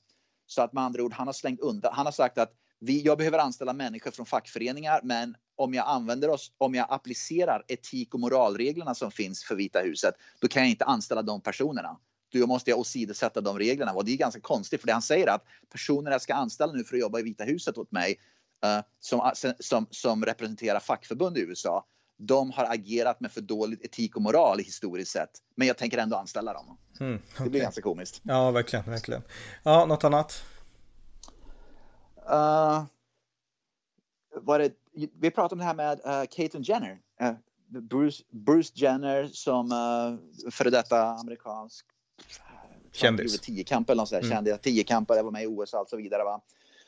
Så 0.48 0.62
att 0.62 0.74
med 0.74 0.84
andra 0.84 1.04
ord, 1.04 1.14
han 1.14 1.28
har 1.28 1.34
slängt 1.34 1.60
undan. 1.60 1.94
Han 1.94 2.06
har 2.06 2.14
sagt 2.14 2.38
att 2.38 2.54
vi, 2.80 3.02
jag 3.02 3.18
behöver 3.18 3.40
anställa 3.40 3.74
människor 3.74 4.12
från 4.12 4.26
fackföreningar, 4.26 5.00
men 5.04 5.36
om 5.56 5.74
jag 5.74 5.88
använder 5.88 6.30
oss, 6.30 6.52
om 6.58 6.76
jag 6.76 6.86
applicerar 6.90 7.64
etik 7.68 8.14
och 8.14 8.20
moralreglerna 8.20 8.96
som 8.96 9.12
finns 9.12 9.44
för 9.44 9.56
Vita 9.56 9.80
huset, 9.80 10.16
då 10.40 10.48
kan 10.48 10.62
jag 10.62 10.70
inte 10.70 10.86
anställa 10.86 11.22
de 11.22 11.42
personerna. 11.42 11.98
Då 12.32 12.48
måste 12.48 12.70
jag 12.70 12.80
åsidosätta 12.80 13.42
de 13.42 13.60
reglerna. 13.60 13.94
Och 13.94 14.06
det 14.06 14.12
är 14.12 14.18
ganska 14.18 14.42
konstigt, 14.42 14.82
för 14.82 14.88
det 14.88 14.94
han 14.94 15.02
säger 15.02 15.28
att 15.28 15.46
personer 15.72 16.12
jag 16.12 16.22
ska 16.22 16.34
anställa 16.34 16.74
nu 16.74 16.84
för 16.84 16.96
att 16.96 17.02
jobba 17.02 17.20
i 17.20 17.24
Vita 17.24 17.44
huset 17.44 17.78
åt 17.78 17.92
mig, 17.92 18.20
som, 19.00 19.20
ah, 19.20 19.34
som, 19.60 19.88
som 19.90 20.26
representerar 20.26 20.80
fackförbund 20.80 21.38
i 21.38 21.42
USA, 21.42 21.86
de 22.18 22.52
har 22.52 22.66
agerat 22.66 23.20
med 23.20 23.32
för 23.32 23.42
dålig 23.42 23.86
etik 23.86 24.16
och 24.16 24.22
moral 24.22 24.60
historiskt 24.60 25.12
sett. 25.12 25.30
Men 25.56 25.68
jag 25.68 25.78
tänker 25.78 25.98
ändå 25.98 26.18
anställa 26.18 26.54
dem. 26.54 26.78
Mm, 27.00 27.16
okay. 27.16 27.44
Det 27.44 27.50
blir 27.50 27.62
ganska 27.62 27.82
komiskt. 27.82 28.22
Ja, 28.24 28.52
verkligen, 28.52 28.86
verkligen. 28.86 29.22
Ja, 29.64 29.86
något 29.86 30.04
annat? 30.04 30.44
Uh, 32.30 32.84
var 34.42 34.60
det, 34.60 34.74
vi 35.20 35.32
pratade 35.32 35.54
om 35.54 35.60
det 35.60 35.66
här 35.66 35.74
med 35.74 36.00
uh, 36.06 36.26
Caitlyn 36.30 36.64
Jenner. 36.64 37.00
Uh, 37.22 37.32
Bruce, 37.68 38.24
Bruce 38.30 38.72
Jenner 38.76 39.28
som 39.28 39.72
uh, 39.72 40.52
före 40.52 40.70
detta 40.70 41.04
amerikansk 41.04 41.86
kändis. 42.92 43.42
Tiokamp 43.42 43.90
eller 43.90 44.02
något 44.02 44.10
sånt 44.10 44.32
mm. 44.32 44.58
tiokampare, 44.58 45.24
var 45.24 45.32
med 45.32 45.44
i 45.44 45.48
OS 45.48 45.74
och 45.74 45.90
så 45.90 45.98
vidare. 45.98 46.24
Va? 46.24 46.42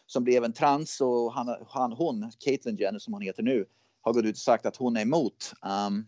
Som 0.08 0.24
blev 0.24 0.43
en 0.43 0.54
trans 0.54 1.02
och 1.02 1.34
han, 1.34 1.56
han, 1.67 1.91
hon, 1.91 2.32
Caitlyn 2.39 2.76
Jenner 2.76 3.00
som 3.00 3.13
hon 3.13 3.22
heter 3.22 3.43
nu, 3.43 3.65
har 4.02 4.13
gått 4.13 4.26
ut 4.26 4.36
och 4.36 4.39
sagt 4.39 4.65
att 4.65 4.76
hon 4.76 4.98
är 4.98 5.02
emot 5.02 5.54
um, 5.62 6.08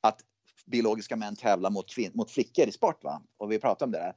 att 0.00 0.20
biologiska 0.66 1.16
män 1.16 1.36
tävlar 1.36 1.70
mot, 1.70 1.86
mot 2.14 2.30
flickor 2.30 2.68
i 2.68 2.72
sport. 2.72 3.04
Va? 3.04 3.22
Och 3.36 3.52
vi 3.52 3.58
pratar 3.58 3.86
om 3.86 3.92
det 3.92 3.98
där. 3.98 4.14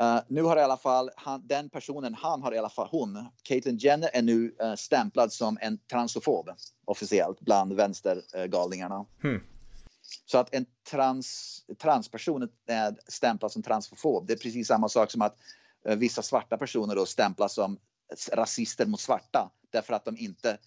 Uh, 0.00 0.22
nu 0.28 0.42
har 0.42 0.56
i 0.56 0.60
alla 0.60 0.76
fall 0.76 1.10
han, 1.16 1.46
den 1.46 1.70
personen, 1.70 2.14
han 2.14 2.42
har 2.42 2.54
i 2.54 2.58
alla 2.58 2.68
fall 2.68 2.88
hon, 2.90 3.26
Caitlyn 3.42 3.76
Jenner 3.76 4.10
är 4.12 4.22
nu 4.22 4.54
uh, 4.62 4.74
stämplad 4.74 5.32
som 5.32 5.58
en 5.60 5.78
transofob 5.78 6.50
officiellt 6.84 7.40
bland 7.40 7.72
vänstergalningarna. 7.72 9.06
Hmm. 9.22 9.40
Så 10.26 10.38
att 10.38 10.54
en 10.54 10.66
trans, 10.90 11.60
transperson 11.78 12.48
är 12.66 12.96
stämplad 13.08 13.52
som 13.52 13.62
transfob. 13.62 14.26
Det 14.26 14.32
är 14.32 14.36
precis 14.36 14.68
samma 14.68 14.88
sak 14.88 15.10
som 15.10 15.22
att 15.22 15.36
uh, 15.88 15.94
vissa 15.94 16.22
svarta 16.22 16.56
personer 16.56 16.94
då 16.94 17.06
stämplas 17.06 17.54
som 17.54 17.78
rasister 18.32 18.86
mot 18.86 19.00
svarta 19.00 19.50
därför 19.70 19.94
att 19.94 20.04
de 20.04 20.16
inte 20.18 20.58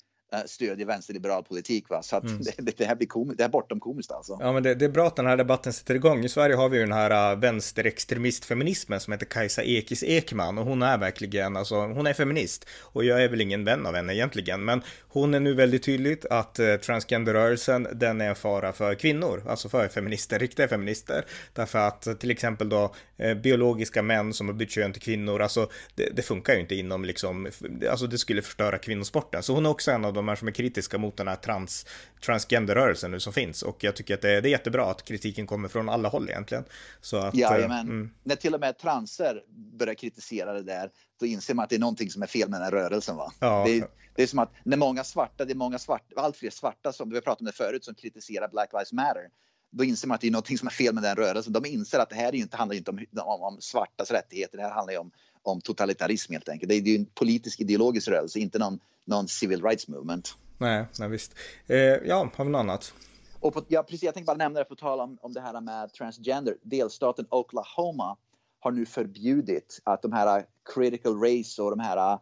stödjer 0.45 0.85
vänsterliberal 0.85 1.43
politik. 1.43 1.89
Va? 1.89 2.03
Så 2.03 2.15
att 2.15 2.23
mm. 2.23 2.41
det, 2.57 2.77
det, 2.77 2.85
här 2.85 2.95
blir 2.95 3.07
komiskt, 3.07 3.37
det 3.37 3.43
är 3.43 3.49
bortom 3.49 3.79
komiskt 3.79 4.11
alltså. 4.11 4.37
Ja, 4.39 4.53
men 4.53 4.63
det, 4.63 4.75
det, 4.75 4.85
är 4.85 4.89
bra 4.89 5.07
att 5.07 5.15
den 5.15 5.25
här 5.25 5.37
debatten 5.37 5.73
sätter 5.73 5.95
igång. 5.95 6.23
I 6.25 6.29
Sverige 6.29 6.55
har 6.55 6.69
vi 6.69 6.77
ju 6.77 6.83
den 6.83 6.91
här 6.91 7.33
uh, 7.33 7.39
vänsterextremistfeminismen 7.39 8.99
som 8.99 9.13
heter 9.13 9.25
Kajsa 9.25 9.63
Ekis 9.63 10.03
Ekman 10.03 10.57
och 10.57 10.65
hon 10.65 10.81
är 10.81 10.97
verkligen, 10.97 11.57
alltså 11.57 11.75
hon 11.75 12.07
är 12.07 12.13
feminist 12.13 12.67
och 12.81 13.05
jag 13.05 13.23
är 13.23 13.29
väl 13.29 13.41
ingen 13.41 13.65
vän 13.65 13.85
av 13.85 13.95
henne 13.95 14.15
egentligen, 14.15 14.65
men 14.65 14.81
hon 15.07 15.33
är 15.33 15.39
nu 15.39 15.53
väldigt 15.53 15.83
tydligt 15.83 16.25
att 16.25 16.59
uh, 16.59 16.75
transgenderrörelsen, 16.75 17.87
den 17.93 18.21
är 18.21 18.29
en 18.29 18.35
fara 18.35 18.73
för 18.73 18.95
kvinnor, 18.95 19.43
alltså 19.47 19.69
för 19.69 19.87
feminister, 19.87 20.39
riktiga 20.39 20.67
feminister, 20.67 21.25
därför 21.53 21.79
att 21.79 22.07
uh, 22.07 22.13
till 22.13 22.31
exempel 22.31 22.69
då 22.69 22.95
uh, 23.23 23.33
biologiska 23.33 24.01
män 24.01 24.33
som 24.33 24.47
har 24.47 24.53
bytt 24.53 24.71
kön 24.71 24.93
till 24.93 25.01
kvinnor, 25.01 25.41
alltså 25.41 25.69
det, 25.95 26.09
det, 26.15 26.21
funkar 26.21 26.53
ju 26.53 26.59
inte 26.59 26.75
inom 26.75 27.05
liksom, 27.05 27.49
alltså 27.89 28.07
det 28.07 28.17
skulle 28.17 28.41
förstöra 28.41 28.77
kvinnosporten, 28.77 29.43
så 29.43 29.53
hon 29.53 29.65
är 29.65 29.69
också 29.69 29.91
en 29.91 30.05
av 30.05 30.13
de 30.13 30.22
här 30.27 30.35
som 30.35 30.47
är 30.47 30.51
kritiska 30.51 30.97
mot 30.97 31.17
den 31.17 31.27
här 31.27 31.35
trans, 31.35 31.85
transgenderrörelsen 32.21 33.11
nu 33.11 33.19
som 33.19 33.33
finns. 33.33 33.61
Och 33.61 33.83
jag 33.83 33.95
tycker 33.95 34.13
att 34.13 34.21
det, 34.21 34.41
det 34.41 34.49
är 34.49 34.51
jättebra 34.51 34.91
att 34.91 35.03
kritiken 35.03 35.47
kommer 35.47 35.67
från 35.67 35.89
alla 35.89 36.09
håll 36.09 36.29
egentligen. 36.29 36.63
Så 37.01 37.17
att, 37.17 37.35
ja, 37.35 37.51
men 37.51 37.71
mm. 37.71 38.09
när 38.23 38.35
till 38.35 38.53
och 38.53 38.59
med 38.59 38.77
transer 38.77 39.43
börjar 39.77 39.93
kritisera 39.93 40.53
det 40.53 40.63
där, 40.63 40.89
då 41.19 41.25
inser 41.25 41.53
man 41.53 41.63
att 41.63 41.69
det 41.69 41.75
är 41.75 41.79
någonting 41.79 42.09
som 42.09 42.23
är 42.23 42.27
fel 42.27 42.49
med 42.49 42.59
den 42.59 42.63
här 42.63 42.71
rörelsen. 42.71 43.15
Va? 43.15 43.31
Ja. 43.39 43.63
Det, 43.67 43.87
det, 44.15 44.23
är 44.23 44.27
som 44.27 44.39
att 44.39 44.51
när 44.63 44.77
många 44.77 45.03
svarta, 45.03 45.45
det 45.45 45.53
är 45.53 45.55
många 45.55 45.79
svarta, 45.79 46.21
allt 46.21 46.37
fler 46.37 46.49
svarta 46.49 46.93
som 46.93 47.09
vi 47.09 47.15
har 47.15 47.21
pratat 47.21 47.39
om 47.41 47.45
det 47.45 47.51
förut, 47.51 47.85
som 47.85 47.95
kritiserar 47.95 48.47
Black 48.47 48.69
Lives 48.73 48.93
Matter. 48.93 49.29
då 49.71 49.83
inser 49.83 50.07
man 50.07 50.15
att 50.15 50.21
det 50.21 50.27
är 50.27 50.31
något 50.31 50.59
som 50.59 50.67
är 50.67 50.71
fel 50.71 50.93
med 50.93 51.03
den 51.03 51.15
rörelsen. 51.15 51.53
De 51.53 51.65
inser 51.65 51.99
att 51.99 52.09
det 52.09 52.15
här 52.15 52.27
är 52.27 52.35
inte, 52.35 52.57
handlar 52.57 52.75
inte 52.75 52.91
om, 52.91 53.05
om, 53.17 53.41
om 53.41 53.57
svartas 53.61 54.11
rättigheter, 54.11 54.57
det 54.57 54.63
här 54.63 54.71
handlar 54.71 54.93
ju 54.93 54.99
om, 54.99 55.11
om 55.43 55.61
totalitarism 55.61 56.33
helt 56.33 56.49
enkelt. 56.49 56.69
Det 56.69 56.75
är 56.75 56.81
ju 56.81 56.95
en 56.95 57.05
politisk 57.05 57.59
ideologisk 57.59 58.07
rörelse, 58.07 58.39
inte 58.39 58.59
någon, 58.59 58.79
någon 59.05 59.27
civil 59.27 59.63
rights 59.63 59.87
movement. 59.87 60.37
Nej, 60.57 60.85
nej 60.99 61.09
visst. 61.09 61.35
Eh, 61.67 61.77
ja, 61.77 62.29
har 62.35 62.45
vi 62.45 62.51
något 62.51 62.59
annat? 62.59 62.93
Och 63.39 63.53
på, 63.53 63.63
ja, 63.67 63.83
precis, 63.83 64.03
jag 64.03 64.13
tänkte 64.13 64.27
bara 64.27 64.37
nämna 64.37 64.59
det 64.59 64.65
för 64.65 64.73
att 64.73 64.79
tala 64.79 65.03
om, 65.03 65.17
om 65.21 65.33
det 65.33 65.41
här 65.41 65.61
med 65.61 65.93
transgender. 65.93 66.57
Delstaten 66.61 67.25
Oklahoma 67.29 68.17
har 68.59 68.71
nu 68.71 68.85
förbjudit 68.85 69.79
att 69.83 70.01
de 70.01 70.13
här 70.13 70.45
critical 70.73 71.19
race 71.19 71.61
och 71.61 71.69
de 71.69 71.79
här 71.79 71.97
uh, 72.13 72.19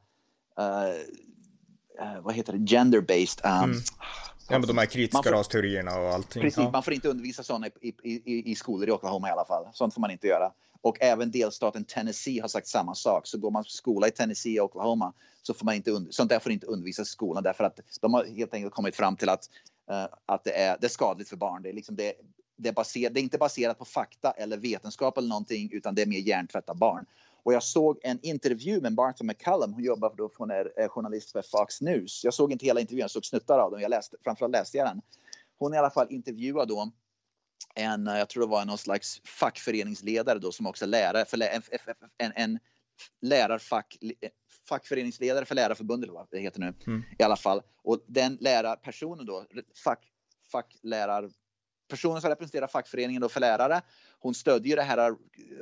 uh, 2.02 2.22
vad 2.22 2.34
heter 2.34 2.54
det, 2.54 2.60
gender-based 2.60 3.46
um, 3.46 3.64
mm. 3.64 3.78
Ja, 4.50 4.60
men 4.60 4.68
de 4.68 4.78
här 4.78 4.86
kritiska 4.86 5.24
får, 5.24 5.32
rasteorierna 5.32 6.00
och 6.00 6.10
allting. 6.10 6.42
Precis, 6.42 6.58
ja. 6.58 6.72
man 6.72 6.84
får 6.84 6.94
inte 6.94 7.10
undervisa 7.10 7.44
sådana 7.44 7.68
i, 7.68 7.94
i, 8.04 8.12
i, 8.26 8.52
i 8.52 8.56
skolor 8.56 8.90
i 8.90 8.92
Oklahoma 8.92 9.30
i 9.30 9.32
alla 9.32 9.46
fall. 9.46 9.68
Sånt 9.74 9.94
får 9.94 10.02
man 10.02 10.12
inte 10.12 10.28
göra. 10.28 10.52
Och 10.82 10.98
även 11.02 11.32
delstaten 11.32 11.86
Tennessee 11.86 12.40
har 12.40 12.48
sagt 12.48 12.68
samma 12.68 12.96
sak. 12.96 13.28
Så 13.28 13.38
går 13.38 13.52
man 13.52 13.64
på 13.64 13.70
skola 13.70 14.08
i 14.08 14.12
Tennessee 14.12 14.60
och 14.60 14.66
Oklahoma 14.66 15.14
så 15.42 15.54
får 15.54 15.66
man 15.66 15.76
inte, 15.76 16.06
sånt 16.10 16.30
där 16.30 16.40
får 16.40 16.52
inte 16.52 16.66
undervisas 16.66 17.08
i 17.08 17.12
skolan 17.12 17.44
därför 17.44 17.64
att 17.64 17.80
de 18.02 18.14
har 18.14 18.26
helt 18.26 18.54
enkelt 18.54 18.74
kommit 18.74 18.96
fram 18.96 19.16
till 19.16 19.30
att, 19.30 19.50
uh, 19.92 20.08
att 20.26 20.44
det, 20.44 20.52
är, 20.52 20.78
det 20.82 20.88
är 20.88 20.90
skadligt 20.90 21.30
för 21.30 21.38
barn. 21.38 21.62
Det 21.64 21.70
är, 21.70 21.74
liksom 21.74 21.96
det, 21.96 22.14
det, 22.58 22.70
är 22.70 22.74
baser, 22.74 23.10
det 23.10 23.20
är 23.20 23.24
inte 23.24 23.38
baserat 23.38 23.80
på 23.80 23.86
fakta 23.86 24.32
eller 24.32 24.58
vetenskap 24.58 25.18
eller 25.18 25.28
någonting 25.28 25.70
utan 25.72 25.96
det 25.96 26.02
är 26.02 26.06
mer 26.06 26.20
hjärntvätta 26.20 26.74
barn. 26.74 27.06
Och 27.44 27.54
jag 27.54 27.64
såg 27.64 28.00
en 28.04 28.20
intervju 28.22 28.82
med 28.82 28.94
Martha 28.94 29.24
McCallum, 29.24 29.74
hon 29.74 29.84
jobbar 29.84 30.14
då, 30.18 30.32
hon 30.38 30.52
är 30.52 30.82
eh, 30.82 30.88
journalist 30.88 31.32
för 31.32 31.42
Fox 31.42 31.82
News. 31.82 32.24
Jag 32.24 32.34
såg 32.34 32.52
inte 32.52 32.66
hela 32.66 32.80
intervjun, 32.80 33.02
jag 33.02 33.12
såg 33.12 33.26
snuttar 33.26 33.60
av 33.60 33.72
den, 33.72 33.82
jag 33.82 33.90
läste, 33.90 34.18
framförallt 34.24 34.52
läste 34.52 34.78
jag 34.78 34.88
den. 34.88 35.02
Hon 35.58 35.74
i 35.74 35.78
alla 35.78 35.90
fall 35.90 36.08
intervjuad 36.10 36.68
då 36.68 36.92
en, 37.76 38.06
jag 38.06 38.30
tror 38.30 38.44
det 38.44 38.50
var 38.50 38.66
någon 38.66 38.78
slags 38.78 39.22
fackföreningsledare 39.24 40.40
då 40.40 40.52
som 40.52 40.66
också 40.66 40.86
är 40.86 40.90
lärare 40.90 41.26
för 41.26 41.42
en, 41.42 41.62
en, 42.18 42.32
en 42.36 42.60
lärarfack, 43.22 43.98
fackföreningsledare 44.70 45.46
för 45.46 45.56
Lärarförbundet, 45.56 46.10
vad 46.10 46.28
det 46.32 46.40
heter 46.40 46.60
nu 46.60 46.74
mm. 46.88 47.04
i 47.20 47.24
alla 47.24 47.36
fall. 47.36 47.62
Och 47.84 48.04
den 48.08 48.38
lärarpersonen 48.42 49.26
då, 49.26 49.46
fack, 49.84 50.12
facklärar 50.52 51.30
personen 51.90 52.22
som 52.22 52.30
representerar 52.30 52.68
fackföreningen 52.68 53.22
då 53.22 53.30
för 53.30 53.40
lärare, 53.40 53.82
hon 54.20 54.34
stödjer 54.34 54.76
det 54.76 54.82
här 54.82 55.16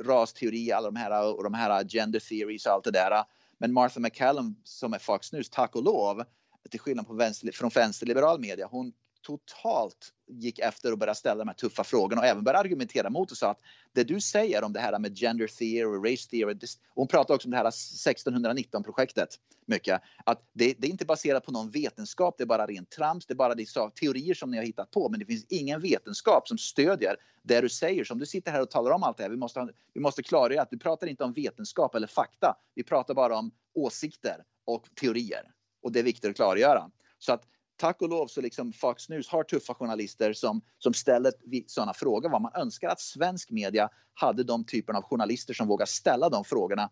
rasteori, 0.03 0.71
alla 0.71 0.91
de 0.91 0.95
här 0.95 1.35
och 1.37 1.43
de 1.43 1.53
här 1.53 1.83
gender 1.83 2.19
theories 2.19 2.65
och 2.65 2.71
allt 2.71 2.83
det 2.83 2.91
där. 2.91 3.23
Men 3.57 3.73
Martha 3.73 3.99
McCallum 3.99 4.55
som 4.63 4.93
är 4.93 4.99
Fox 4.99 5.31
News, 5.33 5.49
tack 5.49 5.75
och 5.75 5.83
lov, 5.83 6.23
till 6.69 6.79
skillnad 6.79 7.07
från, 7.07 7.17
vänster, 7.17 7.51
från 7.51 7.69
vänsterliberal 7.69 8.39
media, 8.39 8.67
hon 8.71 8.93
totalt 9.29 10.13
gick 10.27 10.59
efter 10.59 10.91
och 10.91 10.97
började 10.97 11.19
ställa 11.19 11.35
de 11.35 11.47
här 11.47 11.55
tuffa 11.55 11.83
frågorna 11.83 12.21
och 12.21 12.27
även 12.27 12.43
började 12.43 12.59
argumentera 12.59 13.09
mot 13.09 13.31
och 13.31 13.37
sa 13.37 13.49
att 13.49 13.59
det 13.93 14.03
du 14.03 14.21
säger 14.21 14.63
om 14.63 14.73
det 14.73 14.79
här 14.79 14.99
med 14.99 15.17
gender 15.17 15.47
theory, 15.47 16.11
race 16.11 16.29
theory, 16.29 16.57
hon 16.95 17.07
pratar 17.07 17.33
också 17.33 17.47
om 17.47 17.51
det 17.51 17.57
här 17.57 17.67
1619 17.67 18.83
projektet 18.83 19.29
mycket, 19.65 20.01
att 20.25 20.49
det, 20.53 20.75
det, 20.77 20.87
är 20.87 20.91
inte 20.91 21.05
baserat 21.05 21.45
på 21.45 21.51
någon 21.51 21.71
vetenskap, 21.71 22.35
det 22.37 22.43
är 22.43 22.45
bara 22.45 22.65
rent 22.65 22.89
trams, 22.89 23.25
det 23.25 23.33
är 23.33 23.35
bara 23.35 23.55
det, 23.55 23.65
teorier 23.99 24.33
som 24.33 24.51
ni 24.51 24.57
har 24.57 24.63
hittat 24.63 24.91
på, 24.91 25.09
men 25.09 25.19
det 25.19 25.25
finns 25.25 25.45
ingen 25.49 25.81
vetenskap 25.81 26.47
som 26.47 26.57
stödjer 26.57 27.15
det 27.43 27.61
du 27.61 27.69
säger. 27.69 28.03
Så 28.03 28.13
om 28.13 28.19
du 28.19 28.25
sitter 28.25 28.51
här 28.51 28.61
och 28.61 28.69
talar 28.69 28.91
om 28.91 29.03
allt 29.03 29.17
det 29.17 29.23
här, 29.23 29.29
vi 29.29 29.37
måste, 29.37 29.67
vi 29.93 30.01
måste 30.01 30.23
klargöra 30.23 30.61
att 30.61 30.69
du 30.69 30.79
pratar 30.79 31.07
inte 31.07 31.23
om 31.23 31.33
vetenskap 31.33 31.95
eller 31.95 32.07
fakta, 32.07 32.55
vi 32.75 32.83
pratar 32.83 33.13
bara 33.13 33.37
om 33.37 33.51
åsikter 33.73 34.43
och 34.65 34.87
teorier 35.01 35.51
och 35.81 35.91
det 35.91 35.99
är 35.99 36.03
viktigt 36.03 36.29
att 36.29 36.35
klargöra. 36.35 36.91
Så 37.19 37.33
att 37.33 37.43
tack 37.79 38.01
och 38.01 38.09
lov 38.09 38.27
så 38.27 38.41
liksom 38.41 38.73
Fox 38.73 39.09
News 39.09 39.29
har 39.29 39.43
tuffa 39.43 39.73
journalister 39.73 40.33
som, 40.33 40.61
som 40.77 40.93
ställer 40.93 41.33
sådana 41.67 41.93
frågor. 41.93 42.29
Vad 42.29 42.41
man 42.41 42.51
önskar 42.55 42.89
att 42.89 43.01
svensk 43.01 43.51
media 43.51 43.89
hade 44.13 44.43
de 44.43 44.65
typerna 44.65 44.99
av 44.99 45.03
journalister 45.03 45.53
som 45.53 45.67
vågar 45.67 45.85
ställa 45.85 46.29
de 46.29 46.43
frågorna 46.43 46.89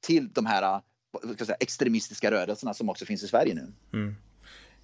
till 0.00 0.32
de 0.32 0.46
här 0.46 0.80
säga, 1.38 1.56
extremistiska 1.60 2.30
rörelserna 2.30 2.74
som 2.74 2.88
också 2.88 3.04
finns 3.04 3.22
i 3.22 3.28
Sverige 3.28 3.54
nu. 3.54 3.72
Mm. 3.98 4.14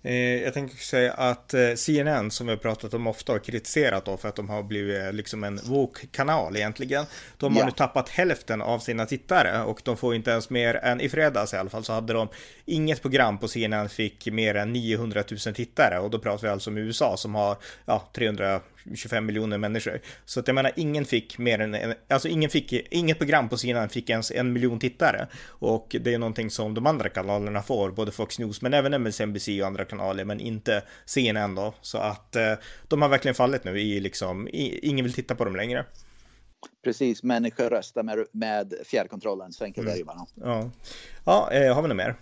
Eh, 0.06 0.42
jag 0.42 0.54
tänker 0.54 0.76
säga 0.76 1.12
att 1.12 1.54
eh, 1.54 1.74
CNN 1.74 2.30
som 2.30 2.46
vi 2.46 2.52
har 2.52 2.56
pratat 2.56 2.94
om 2.94 3.06
ofta 3.06 3.32
har 3.32 3.38
kritiserat 3.38 4.04
då 4.04 4.16
för 4.16 4.28
att 4.28 4.36
de 4.36 4.48
har 4.48 4.62
blivit 4.62 5.02
eh, 5.02 5.12
liksom 5.12 5.44
en 5.44 5.60
woke-kanal 5.64 6.56
egentligen. 6.56 7.04
De 7.36 7.54
har 7.54 7.62
ja. 7.62 7.66
nu 7.66 7.72
tappat 7.72 8.08
hälften 8.08 8.62
av 8.62 8.78
sina 8.78 9.06
tittare 9.06 9.62
och 9.62 9.80
de 9.84 9.96
får 9.96 10.14
inte 10.14 10.30
ens 10.30 10.50
mer 10.50 10.74
än 10.74 11.00
i 11.00 11.08
fredags 11.08 11.54
i 11.54 11.56
alla 11.56 11.70
fall 11.70 11.84
så 11.84 11.92
hade 11.92 12.12
de 12.12 12.28
inget 12.64 13.02
program 13.02 13.38
på 13.38 13.48
CNN 13.48 13.88
fick 13.88 14.26
mer 14.26 14.54
än 14.54 14.72
900 14.72 15.24
000 15.46 15.54
tittare 15.54 15.98
och 15.98 16.10
då 16.10 16.18
pratar 16.18 16.42
vi 16.42 16.52
alltså 16.52 16.70
om 16.70 16.76
USA 16.78 17.16
som 17.16 17.34
har 17.34 17.56
ja, 17.84 18.08
300 18.14 18.60
25 18.94 19.26
miljoner 19.26 19.58
människor. 19.58 20.00
Så 20.24 20.40
att 20.40 20.48
jag 20.48 20.54
menar, 20.54 20.72
ingen 20.76 21.04
fick 21.04 21.38
mer 21.38 21.58
än, 21.58 21.74
en, 21.74 21.94
alltså 22.08 22.28
ingen 22.28 22.50
fick, 22.50 22.72
inget 22.72 23.18
program 23.18 23.48
på 23.48 23.56
sidan 23.56 23.88
fick 23.88 24.10
ens 24.10 24.30
en 24.30 24.52
miljon 24.52 24.78
tittare. 24.78 25.26
Och 25.46 25.96
det 26.00 26.14
är 26.14 26.18
någonting 26.18 26.50
som 26.50 26.74
de 26.74 26.86
andra 26.86 27.08
kanalerna 27.08 27.62
får, 27.62 27.90
både 27.90 28.12
Fox 28.12 28.38
News 28.38 28.62
men 28.62 28.74
även 28.74 28.94
MSNBC 28.94 29.48
och 29.60 29.66
andra 29.66 29.84
kanaler, 29.84 30.24
men 30.24 30.40
inte 30.40 30.82
CNN 31.04 31.54
då. 31.54 31.74
Så 31.80 31.98
att 31.98 32.36
eh, 32.36 32.52
de 32.88 33.02
har 33.02 33.08
verkligen 33.08 33.34
fallit 33.34 33.64
nu 33.64 33.80
i 33.80 34.00
liksom, 34.00 34.48
i, 34.48 34.78
ingen 34.82 35.04
vill 35.04 35.14
titta 35.14 35.34
på 35.34 35.44
dem 35.44 35.56
längre. 35.56 35.84
Precis, 36.84 37.22
människor 37.22 37.70
röstar 37.70 38.02
med, 38.02 38.26
med 38.32 38.74
fjärrkontrollen, 38.84 39.52
så 39.52 39.64
enkelt 39.64 39.86
mm. 39.86 39.94
är 39.94 39.98
det 39.98 40.04
bara. 40.04 40.26
Ja, 40.34 40.70
ja 41.24 41.52
eh, 41.52 41.74
har 41.74 41.82
vi 41.82 41.88
något 41.88 41.96
mer? 41.96 42.14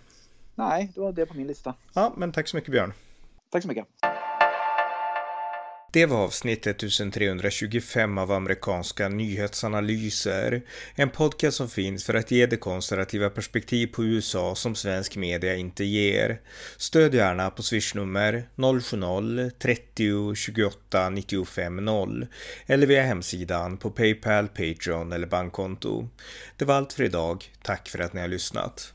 Nej, 0.55 0.92
det 0.94 1.00
var 1.00 1.12
det 1.12 1.27
på 1.27 1.35
min 1.35 1.46
lista. 1.46 1.74
Ja, 1.94 2.14
men 2.16 2.33
tack 2.33 2.48
så 2.48 2.57
mycket 2.57 2.70
Björn. 2.70 2.92
Tack 3.50 3.62
så 3.62 3.68
mycket. 3.68 3.87
Det 5.94 6.07
var 6.07 6.18
avsnitt 6.18 6.66
1325 6.66 8.18
av 8.18 8.33
amerikanska 8.33 9.09
nyhetsanalyser. 9.09 10.62
En 10.94 11.11
podcast 11.11 11.57
som 11.57 11.68
finns 11.68 12.04
för 12.04 12.14
att 12.14 12.30
ge 12.30 12.46
det 12.46 12.57
konservativa 12.57 13.30
perspektiv 13.30 13.87
på 13.87 14.04
USA 14.04 14.54
som 14.54 14.74
svensk 14.74 15.16
media 15.16 15.57
inte 15.57 15.85
ger. 15.85 16.40
Stöd 16.76 17.14
gärna 17.14 17.50
på 17.50 17.62
swishnummer 17.62 18.48
070-30 18.57 20.35
28 20.35 21.11
95 21.11 21.76
0 21.85 22.26
eller 22.66 22.87
via 22.87 23.02
hemsidan 23.02 23.76
på 23.76 23.90
Paypal, 23.90 24.48
Patreon 24.48 25.12
eller 25.12 25.26
bankkonto. 25.26 26.09
Det 26.57 26.64
var 26.64 26.74
allt 26.74 26.92
för 26.92 27.04
idag. 27.04 27.44
Tack 27.62 27.88
för 27.88 27.98
att 27.98 28.12
ni 28.12 28.20
har 28.20 28.28
lyssnat. 28.28 28.92